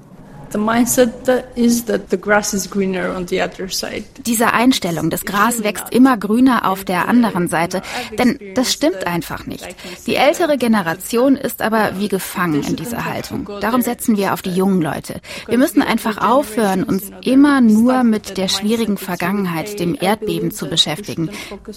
Diese 4.26 4.54
Einstellung, 4.54 5.10
das 5.10 5.26
Gras 5.26 5.64
wächst 5.64 5.86
immer 5.92 6.18
grüner 6.18 6.70
auf 6.70 6.84
der 6.86 7.08
anderen 7.08 7.48
Seite, 7.48 7.82
denn 8.18 8.40
das 8.56 8.74
stimmt 8.74 9.06
einfach 9.08 9.46
nicht. 9.46 9.68
Die 10.08 10.16
ältere 10.16 10.58
Generation 10.58 11.36
ist 11.36 11.62
aber 11.62 12.00
wie 12.00 12.08
gefangen 12.08 12.64
in 12.64 12.76
dieser 12.76 13.06
Haltung. 13.06 13.50
Darum 13.62 13.82
setzen 13.82 14.18
wir 14.18 14.34
auf 14.34 14.42
die 14.42 14.54
jungen 14.54 14.82
Leute. 14.82 15.22
Wir 15.48 15.58
müssen 15.58 15.82
einfach 15.82 16.18
aufhören, 16.18 16.84
uns 16.84 17.12
immer 17.24 17.62
nur 17.62 18.04
mit 18.04 18.38
der 18.38 18.48
schwierigen 18.48 18.98
Vergangenheit, 18.98 19.80
dem 19.80 19.98
Erdbeben 20.00 20.52
zu 20.52 20.68
beschäftigen. 20.68 21.30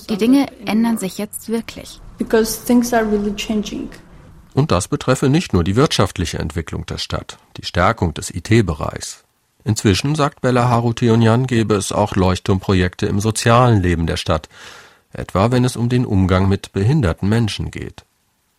Die 0.08 0.16
Dinge 0.16 0.46
ändern 0.66 0.98
sich 0.98 1.18
jetzt 1.18 1.48
wirklich. 1.48 2.00
Because 2.18 2.64
things 2.64 2.92
are 2.92 3.04
really 3.04 3.34
changing. 3.34 3.88
Und 4.54 4.70
das 4.70 4.88
betreffe 4.88 5.28
nicht 5.28 5.52
nur 5.52 5.64
die 5.64 5.76
wirtschaftliche 5.76 6.38
Entwicklung 6.38 6.86
der 6.86 6.98
Stadt, 6.98 7.38
die 7.56 7.66
Stärkung 7.66 8.14
des 8.14 8.30
IT-Bereichs. 8.30 9.24
Inzwischen, 9.64 10.14
sagt 10.14 10.42
Bella 10.42 10.68
Harutiunian, 10.68 11.46
gebe 11.46 11.74
es 11.74 11.90
auch 11.90 12.16
Leuchtturmprojekte 12.16 13.06
im 13.06 13.18
sozialen 13.18 13.82
Leben 13.82 14.06
der 14.06 14.16
Stadt, 14.16 14.48
etwa 15.12 15.50
wenn 15.50 15.64
es 15.64 15.76
um 15.76 15.88
den 15.88 16.06
Umgang 16.06 16.48
mit 16.48 16.72
behinderten 16.72 17.28
Menschen 17.28 17.70
geht. 17.70 18.04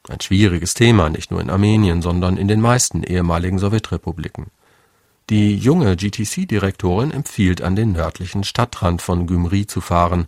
Ein 0.10 0.21
schwieriges 0.21 0.73
Thema, 0.73 1.10
nicht 1.10 1.31
nur 1.31 1.41
in 1.41 1.49
Armenien, 1.49 2.01
sondern 2.01 2.38
in 2.38 2.47
den 2.47 2.62
meisten 2.62 3.03
ehemaligen 3.03 3.58
Sowjetrepubliken. 3.58 4.47
Die 5.29 5.55
junge 5.55 5.95
GTC-Direktorin 5.95 7.12
empfiehlt, 7.12 7.62
an 7.62 7.75
den 7.75 7.93
nördlichen 7.93 8.43
Stadtrand 8.43 9.01
von 9.01 9.25
Gymri 9.25 9.65
zu 9.65 9.81
fahren 9.81 10.27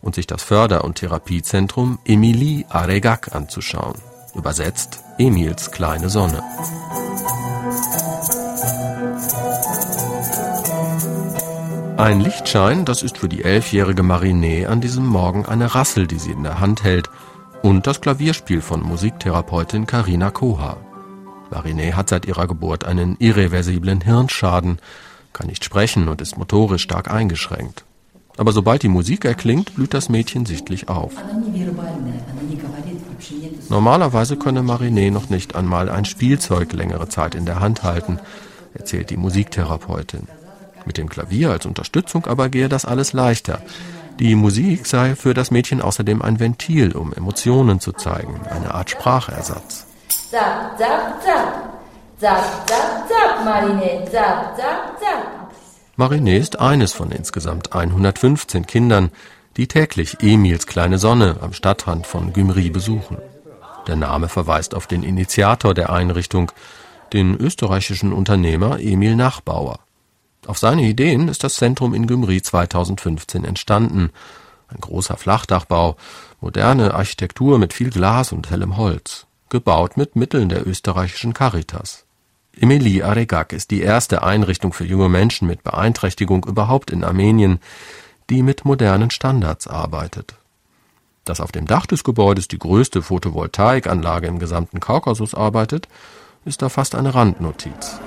und 0.00 0.14
sich 0.14 0.26
das 0.26 0.42
Förder- 0.42 0.84
und 0.84 0.96
Therapiezentrum 0.96 1.98
Emilie 2.06 2.64
Aregak 2.70 3.34
anzuschauen. 3.34 3.98
Übersetzt 4.38 5.02
Emils 5.18 5.72
kleine 5.72 6.08
Sonne. 6.08 6.40
Ein 11.96 12.20
Lichtschein, 12.20 12.84
das 12.84 13.02
ist 13.02 13.18
für 13.18 13.28
die 13.28 13.42
elfjährige 13.42 14.02
Marinée 14.02 14.66
an 14.66 14.80
diesem 14.80 15.04
Morgen 15.04 15.44
eine 15.44 15.74
Rassel, 15.74 16.06
die 16.06 16.20
sie 16.20 16.30
in 16.30 16.44
der 16.44 16.60
Hand 16.60 16.84
hält, 16.84 17.10
und 17.62 17.88
das 17.88 18.00
Klavierspiel 18.00 18.60
von 18.60 18.80
Musiktherapeutin 18.80 19.86
Karina 19.86 20.30
Koha. 20.30 20.76
Marinée 21.50 21.94
hat 21.94 22.08
seit 22.08 22.24
ihrer 22.24 22.46
Geburt 22.46 22.84
einen 22.84 23.16
irreversiblen 23.18 24.02
Hirnschaden, 24.02 24.78
kann 25.32 25.48
nicht 25.48 25.64
sprechen 25.64 26.06
und 26.06 26.20
ist 26.20 26.38
motorisch 26.38 26.82
stark 26.82 27.10
eingeschränkt. 27.10 27.84
Aber 28.36 28.52
sobald 28.52 28.84
die 28.84 28.88
Musik 28.88 29.24
erklingt, 29.24 29.74
blüht 29.74 29.94
das 29.94 30.08
Mädchen 30.08 30.46
sichtlich 30.46 30.88
auf. 30.88 31.12
Normalerweise 33.68 34.36
könne 34.36 34.62
Marinée 34.62 35.10
noch 35.10 35.28
nicht 35.28 35.54
einmal 35.56 35.88
ein 35.88 36.04
Spielzeug 36.04 36.72
längere 36.72 37.08
Zeit 37.08 37.34
in 37.34 37.46
der 37.46 37.60
Hand 37.60 37.82
halten, 37.82 38.18
erzählt 38.74 39.10
die 39.10 39.16
Musiktherapeutin. 39.16 40.28
Mit 40.84 40.96
dem 40.96 41.08
Klavier 41.08 41.50
als 41.50 41.66
Unterstützung 41.66 42.26
aber 42.26 42.48
gehe 42.48 42.68
das 42.68 42.84
alles 42.84 43.12
leichter. 43.12 43.60
Die 44.18 44.34
Musik 44.34 44.86
sei 44.86 45.14
für 45.14 45.34
das 45.34 45.50
Mädchen 45.50 45.80
außerdem 45.80 46.22
ein 46.22 46.40
Ventil, 46.40 46.96
um 46.96 47.12
Emotionen 47.12 47.78
zu 47.78 47.92
zeigen, 47.92 48.40
eine 48.50 48.74
Art 48.74 48.90
Sprachersatz. 48.90 49.86
Zap, 50.30 50.76
zap, 50.78 51.22
zap. 51.22 51.80
Zap, 52.18 52.68
zap, 52.68 53.08
zap, 53.08 53.44
Marine. 53.44 54.04
Zap, 54.10 54.56
zap, 54.56 54.98
zap. 54.98 55.50
Marine 55.96 56.36
ist 56.36 56.58
eines 56.58 56.92
von 56.92 57.10
insgesamt 57.10 57.72
115 57.72 58.66
Kindern, 58.66 59.10
die 59.58 59.66
täglich 59.66 60.18
Emils 60.22 60.66
kleine 60.68 60.98
Sonne 60.98 61.38
am 61.40 61.52
Stadtrand 61.52 62.06
von 62.06 62.32
Gümri 62.32 62.70
besuchen. 62.70 63.18
Der 63.88 63.96
Name 63.96 64.28
verweist 64.28 64.72
auf 64.72 64.86
den 64.86 65.02
Initiator 65.02 65.74
der 65.74 65.90
Einrichtung, 65.90 66.52
den 67.12 67.36
österreichischen 67.36 68.12
Unternehmer 68.12 68.78
Emil 68.78 69.16
Nachbauer. 69.16 69.80
Auf 70.46 70.58
seine 70.58 70.82
Ideen 70.82 71.26
ist 71.26 71.42
das 71.42 71.56
Zentrum 71.56 71.92
in 71.92 72.06
Gümri 72.06 72.40
2015 72.40 73.44
entstanden. 73.44 74.10
Ein 74.68 74.80
großer 74.80 75.16
Flachdachbau, 75.16 75.96
moderne 76.40 76.94
Architektur 76.94 77.58
mit 77.58 77.72
viel 77.72 77.90
Glas 77.90 78.30
und 78.30 78.50
hellem 78.50 78.76
Holz, 78.76 79.26
gebaut 79.48 79.96
mit 79.96 80.14
Mitteln 80.14 80.48
der 80.48 80.68
österreichischen 80.68 81.34
Caritas. 81.34 82.04
Emilie 82.56 83.04
Aregak 83.04 83.52
ist 83.52 83.72
die 83.72 83.80
erste 83.80 84.22
Einrichtung 84.22 84.72
für 84.72 84.84
junge 84.84 85.08
Menschen 85.08 85.48
mit 85.48 85.64
Beeinträchtigung 85.64 86.44
überhaupt 86.44 86.90
in 86.90 87.02
Armenien, 87.02 87.58
die 88.30 88.42
mit 88.42 88.64
modernen 88.64 89.10
Standards 89.10 89.66
arbeitet. 89.66 90.34
Dass 91.24 91.40
auf 91.40 91.52
dem 91.52 91.66
Dach 91.66 91.86
des 91.86 92.04
Gebäudes 92.04 92.48
die 92.48 92.58
größte 92.58 93.02
Photovoltaikanlage 93.02 94.26
im 94.26 94.38
gesamten 94.38 94.80
Kaukasus 94.80 95.34
arbeitet, 95.34 95.88
ist 96.44 96.62
da 96.62 96.68
fast 96.68 96.94
eine 96.94 97.14
Randnotiz. 97.14 98.00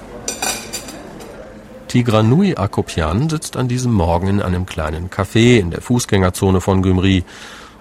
Tigranui 1.88 2.56
Akopian 2.56 3.30
sitzt 3.30 3.58
an 3.58 3.68
diesem 3.68 3.92
Morgen 3.92 4.28
in 4.28 4.42
einem 4.42 4.66
kleinen 4.66 5.10
Café 5.10 5.60
in 5.60 5.72
der 5.72 5.82
Fußgängerzone 5.82 6.62
von 6.62 6.82
Gümri 6.82 7.26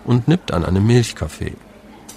und 0.04 0.26
nippt 0.26 0.52
an 0.52 0.64
einem 0.64 0.86
Milchkaffee. 0.86 1.54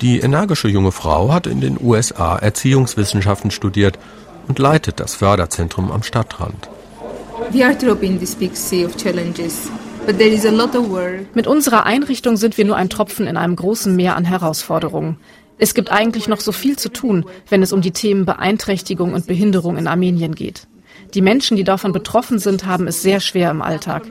Die 0.01 0.19
energische 0.19 0.67
junge 0.67 0.91
Frau 0.91 1.31
hat 1.31 1.47
in 1.47 1.62
den 1.62 1.77
USA 1.79 2.36
Erziehungswissenschaften 2.38 3.51
studiert 3.51 3.99
und 4.47 4.59
leitet 4.59 4.99
das 4.99 5.15
Förderzentrum 5.15 5.91
am 5.91 6.03
Stadtrand. 6.03 6.67
Mit 11.33 11.47
unserer 11.47 11.85
Einrichtung 11.85 12.35
sind 12.35 12.57
wir 12.57 12.65
nur 12.65 12.75
ein 12.75 12.89
Tropfen 12.89 13.25
in 13.25 13.37
einem 13.37 13.55
großen 13.55 13.95
Meer 13.95 14.15
an 14.15 14.25
Herausforderungen. 14.25 15.17
Es 15.57 15.73
gibt 15.73 15.91
eigentlich 15.91 16.27
noch 16.27 16.41
so 16.41 16.51
viel 16.51 16.77
zu 16.77 16.89
tun, 16.89 17.25
wenn 17.49 17.63
es 17.63 17.71
um 17.71 17.81
die 17.81 17.91
Themen 17.91 18.25
Beeinträchtigung 18.25 19.13
und 19.13 19.27
Behinderung 19.27 19.77
in 19.77 19.87
Armenien 19.87 20.35
geht. 20.35 20.67
Die 21.13 21.21
Menschen, 21.21 21.55
die 21.55 21.63
davon 21.63 21.93
betroffen 21.93 22.39
sind, 22.39 22.65
haben 22.65 22.87
es 22.87 23.01
sehr 23.01 23.19
schwer 23.19 23.51
im 23.51 23.61
Alltag. 23.61 24.03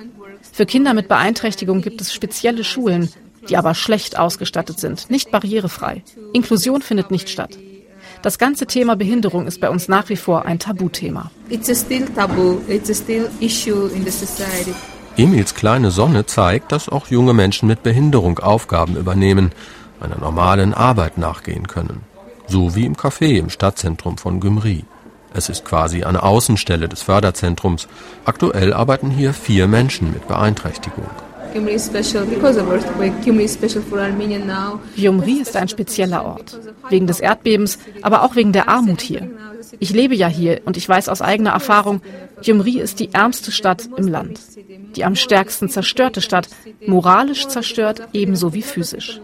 Für 0.53 0.67
Kinder 0.67 0.95
mit 0.95 1.09
Beeinträchtigung 1.09 1.83
gibt 1.83 2.01
es 2.01 2.15
spezielle 2.15 2.65
Schulen, 2.65 3.11
die 3.49 3.57
aber 3.57 3.75
schlecht 3.75 4.19
ausgestattet 4.19 4.81
sind, 4.81 5.11
nicht 5.11 5.31
barrierefrei. 5.31 6.05
Inklusion 6.33 6.81
findet 6.81 7.11
nicht 7.11 7.29
statt. 7.29 7.59
Das 8.23 8.39
ganze 8.39 8.67
Thema 8.67 8.95
Behinderung 8.95 9.47
ist 9.47 9.61
bei 9.61 9.69
uns 9.69 9.89
nach 9.89 10.09
wie 10.09 10.17
vor 10.17 10.47
ein 10.47 10.59
Tabuthema. 10.59 11.31
Emils 15.17 15.55
kleine 15.55 15.91
Sonne 15.91 16.25
zeigt, 16.25 16.73
dass 16.73 16.89
auch 16.89 17.09
junge 17.09 17.35
Menschen 17.35 17.69
mit 17.69 17.83
Behinderung 17.83 18.39
Aufgaben 18.39 18.97
übernehmen, 18.97 19.53
einer 20.01 20.19
normalen 20.19 20.73
Arbeit 20.73 21.19
nachgehen 21.19 21.69
können. 21.69 22.01
So 22.47 22.75
wie 22.75 22.87
im 22.87 22.97
Café 22.97 23.39
im 23.39 23.51
Stadtzentrum 23.51 24.17
von 24.17 24.41
Gümri. 24.41 24.85
Es 25.35 25.49
ist 25.49 25.65
quasi 25.65 26.05
eine 26.05 26.23
Außenstelle 26.23 26.89
des 26.89 27.03
Förderzentrums. 27.03 27.89
Aktuell 28.25 28.73
arbeiten 28.73 29.11
hier 29.11 29.33
vier 29.33 29.69
Menschen 29.69 30.13
mit 30.13 30.29
Beeinträchtigung. 30.29 31.09
Gyumri 34.97 35.41
ist 35.41 35.57
ein 35.57 35.69
spezieller 35.69 36.25
Ort. 36.25 36.59
Wegen 36.89 37.07
des 37.07 37.21
Erdbebens, 37.21 37.79
aber 38.03 38.23
auch 38.23 38.37
wegen 38.37 38.53
der 38.53 38.69
Armut 38.69 39.01
hier. 39.01 39.31
Ich 39.79 39.93
lebe 39.93 40.15
ja 40.15 40.29
hier 40.29 40.61
und 40.65 40.77
ich 40.77 40.89
weiß 40.89 41.09
aus 41.09 41.23
eigener 41.23 41.51
Erfahrung, 41.51 42.01
Gyumri 42.43 42.81
ist 42.81 43.01
die 43.01 43.13
ärmste 43.13 43.53
Stadt 43.53 43.89
im 43.97 44.09
Land. 44.09 44.41
Die 44.97 45.05
am 45.05 45.17
stärksten 45.17 45.69
zerstörte 45.69 46.21
Stadt, 46.21 46.49
moralisch 46.87 47.49
zerstört 47.49 48.09
ebenso 48.13 48.53
wie 48.53 48.63
physisch. 48.63 49.21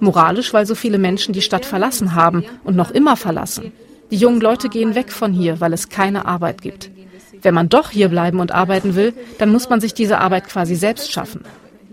Moralisch, 0.00 0.52
weil 0.52 0.66
so 0.66 0.74
viele 0.74 0.98
Menschen 0.98 1.32
die 1.32 1.42
Stadt 1.42 1.64
verlassen 1.64 2.14
haben 2.14 2.44
und 2.64 2.76
noch 2.76 2.90
immer 2.90 3.16
verlassen. 3.16 3.72
Die 4.10 4.16
jungen 4.16 4.40
Leute 4.40 4.68
gehen 4.68 4.94
weg 4.94 5.10
von 5.10 5.32
hier, 5.32 5.60
weil 5.60 5.72
es 5.72 5.88
keine 5.88 6.26
Arbeit 6.26 6.62
gibt. 6.62 6.90
Wenn 7.46 7.54
man 7.54 7.68
doch 7.68 7.90
hier 7.90 8.08
bleiben 8.08 8.40
und 8.40 8.50
arbeiten 8.50 8.96
will, 8.96 9.14
dann 9.38 9.52
muss 9.52 9.68
man 9.68 9.80
sich 9.80 9.94
diese 9.94 10.18
Arbeit 10.18 10.48
quasi 10.48 10.74
selbst 10.74 11.12
schaffen. 11.12 11.44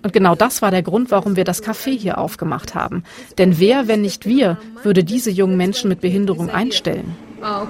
Und 0.02 0.12
genau 0.12 0.34
das 0.34 0.63
war 0.63 0.72
der 0.72 0.82
Grund, 0.82 1.12
warum 1.12 1.36
wir 1.36 1.44
das 1.44 1.63
Café 1.63 1.96
hier 1.96 2.18
aufgemacht 2.18 2.74
haben. 2.74 3.04
Denn 3.38 3.60
wer, 3.60 3.88
wenn 3.88 4.02
nicht 4.02 4.26
wir, 4.26 4.58
würde 4.82 5.04
diese 5.04 5.30
jungen 5.30 5.56
Menschen 5.56 5.89
mit 5.89 6.02
Behinderung 6.02 6.50
einstellen? 6.50 7.16
Uh, 7.39 7.68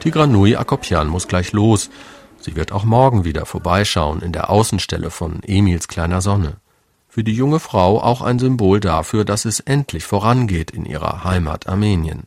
Tigranui 0.00 0.56
Akopian 0.56 1.08
muss 1.08 1.28
gleich 1.28 1.52
los. 1.52 1.90
Sie 2.40 2.56
wird 2.56 2.72
auch 2.72 2.84
morgen 2.84 3.26
wieder 3.26 3.44
vorbeischauen 3.44 4.22
in 4.22 4.32
der 4.32 4.48
Außenstelle 4.48 5.10
von 5.10 5.42
Emils 5.46 5.86
kleiner 5.86 6.22
Sonne 6.22 6.56
für 7.10 7.24
die 7.24 7.34
junge 7.34 7.58
Frau 7.58 8.00
auch 8.00 8.22
ein 8.22 8.38
Symbol 8.38 8.78
dafür, 8.78 9.24
dass 9.24 9.44
es 9.44 9.58
endlich 9.58 10.04
vorangeht 10.04 10.70
in 10.70 10.84
ihrer 10.84 11.24
Heimat 11.24 11.68
Armenien 11.68 12.22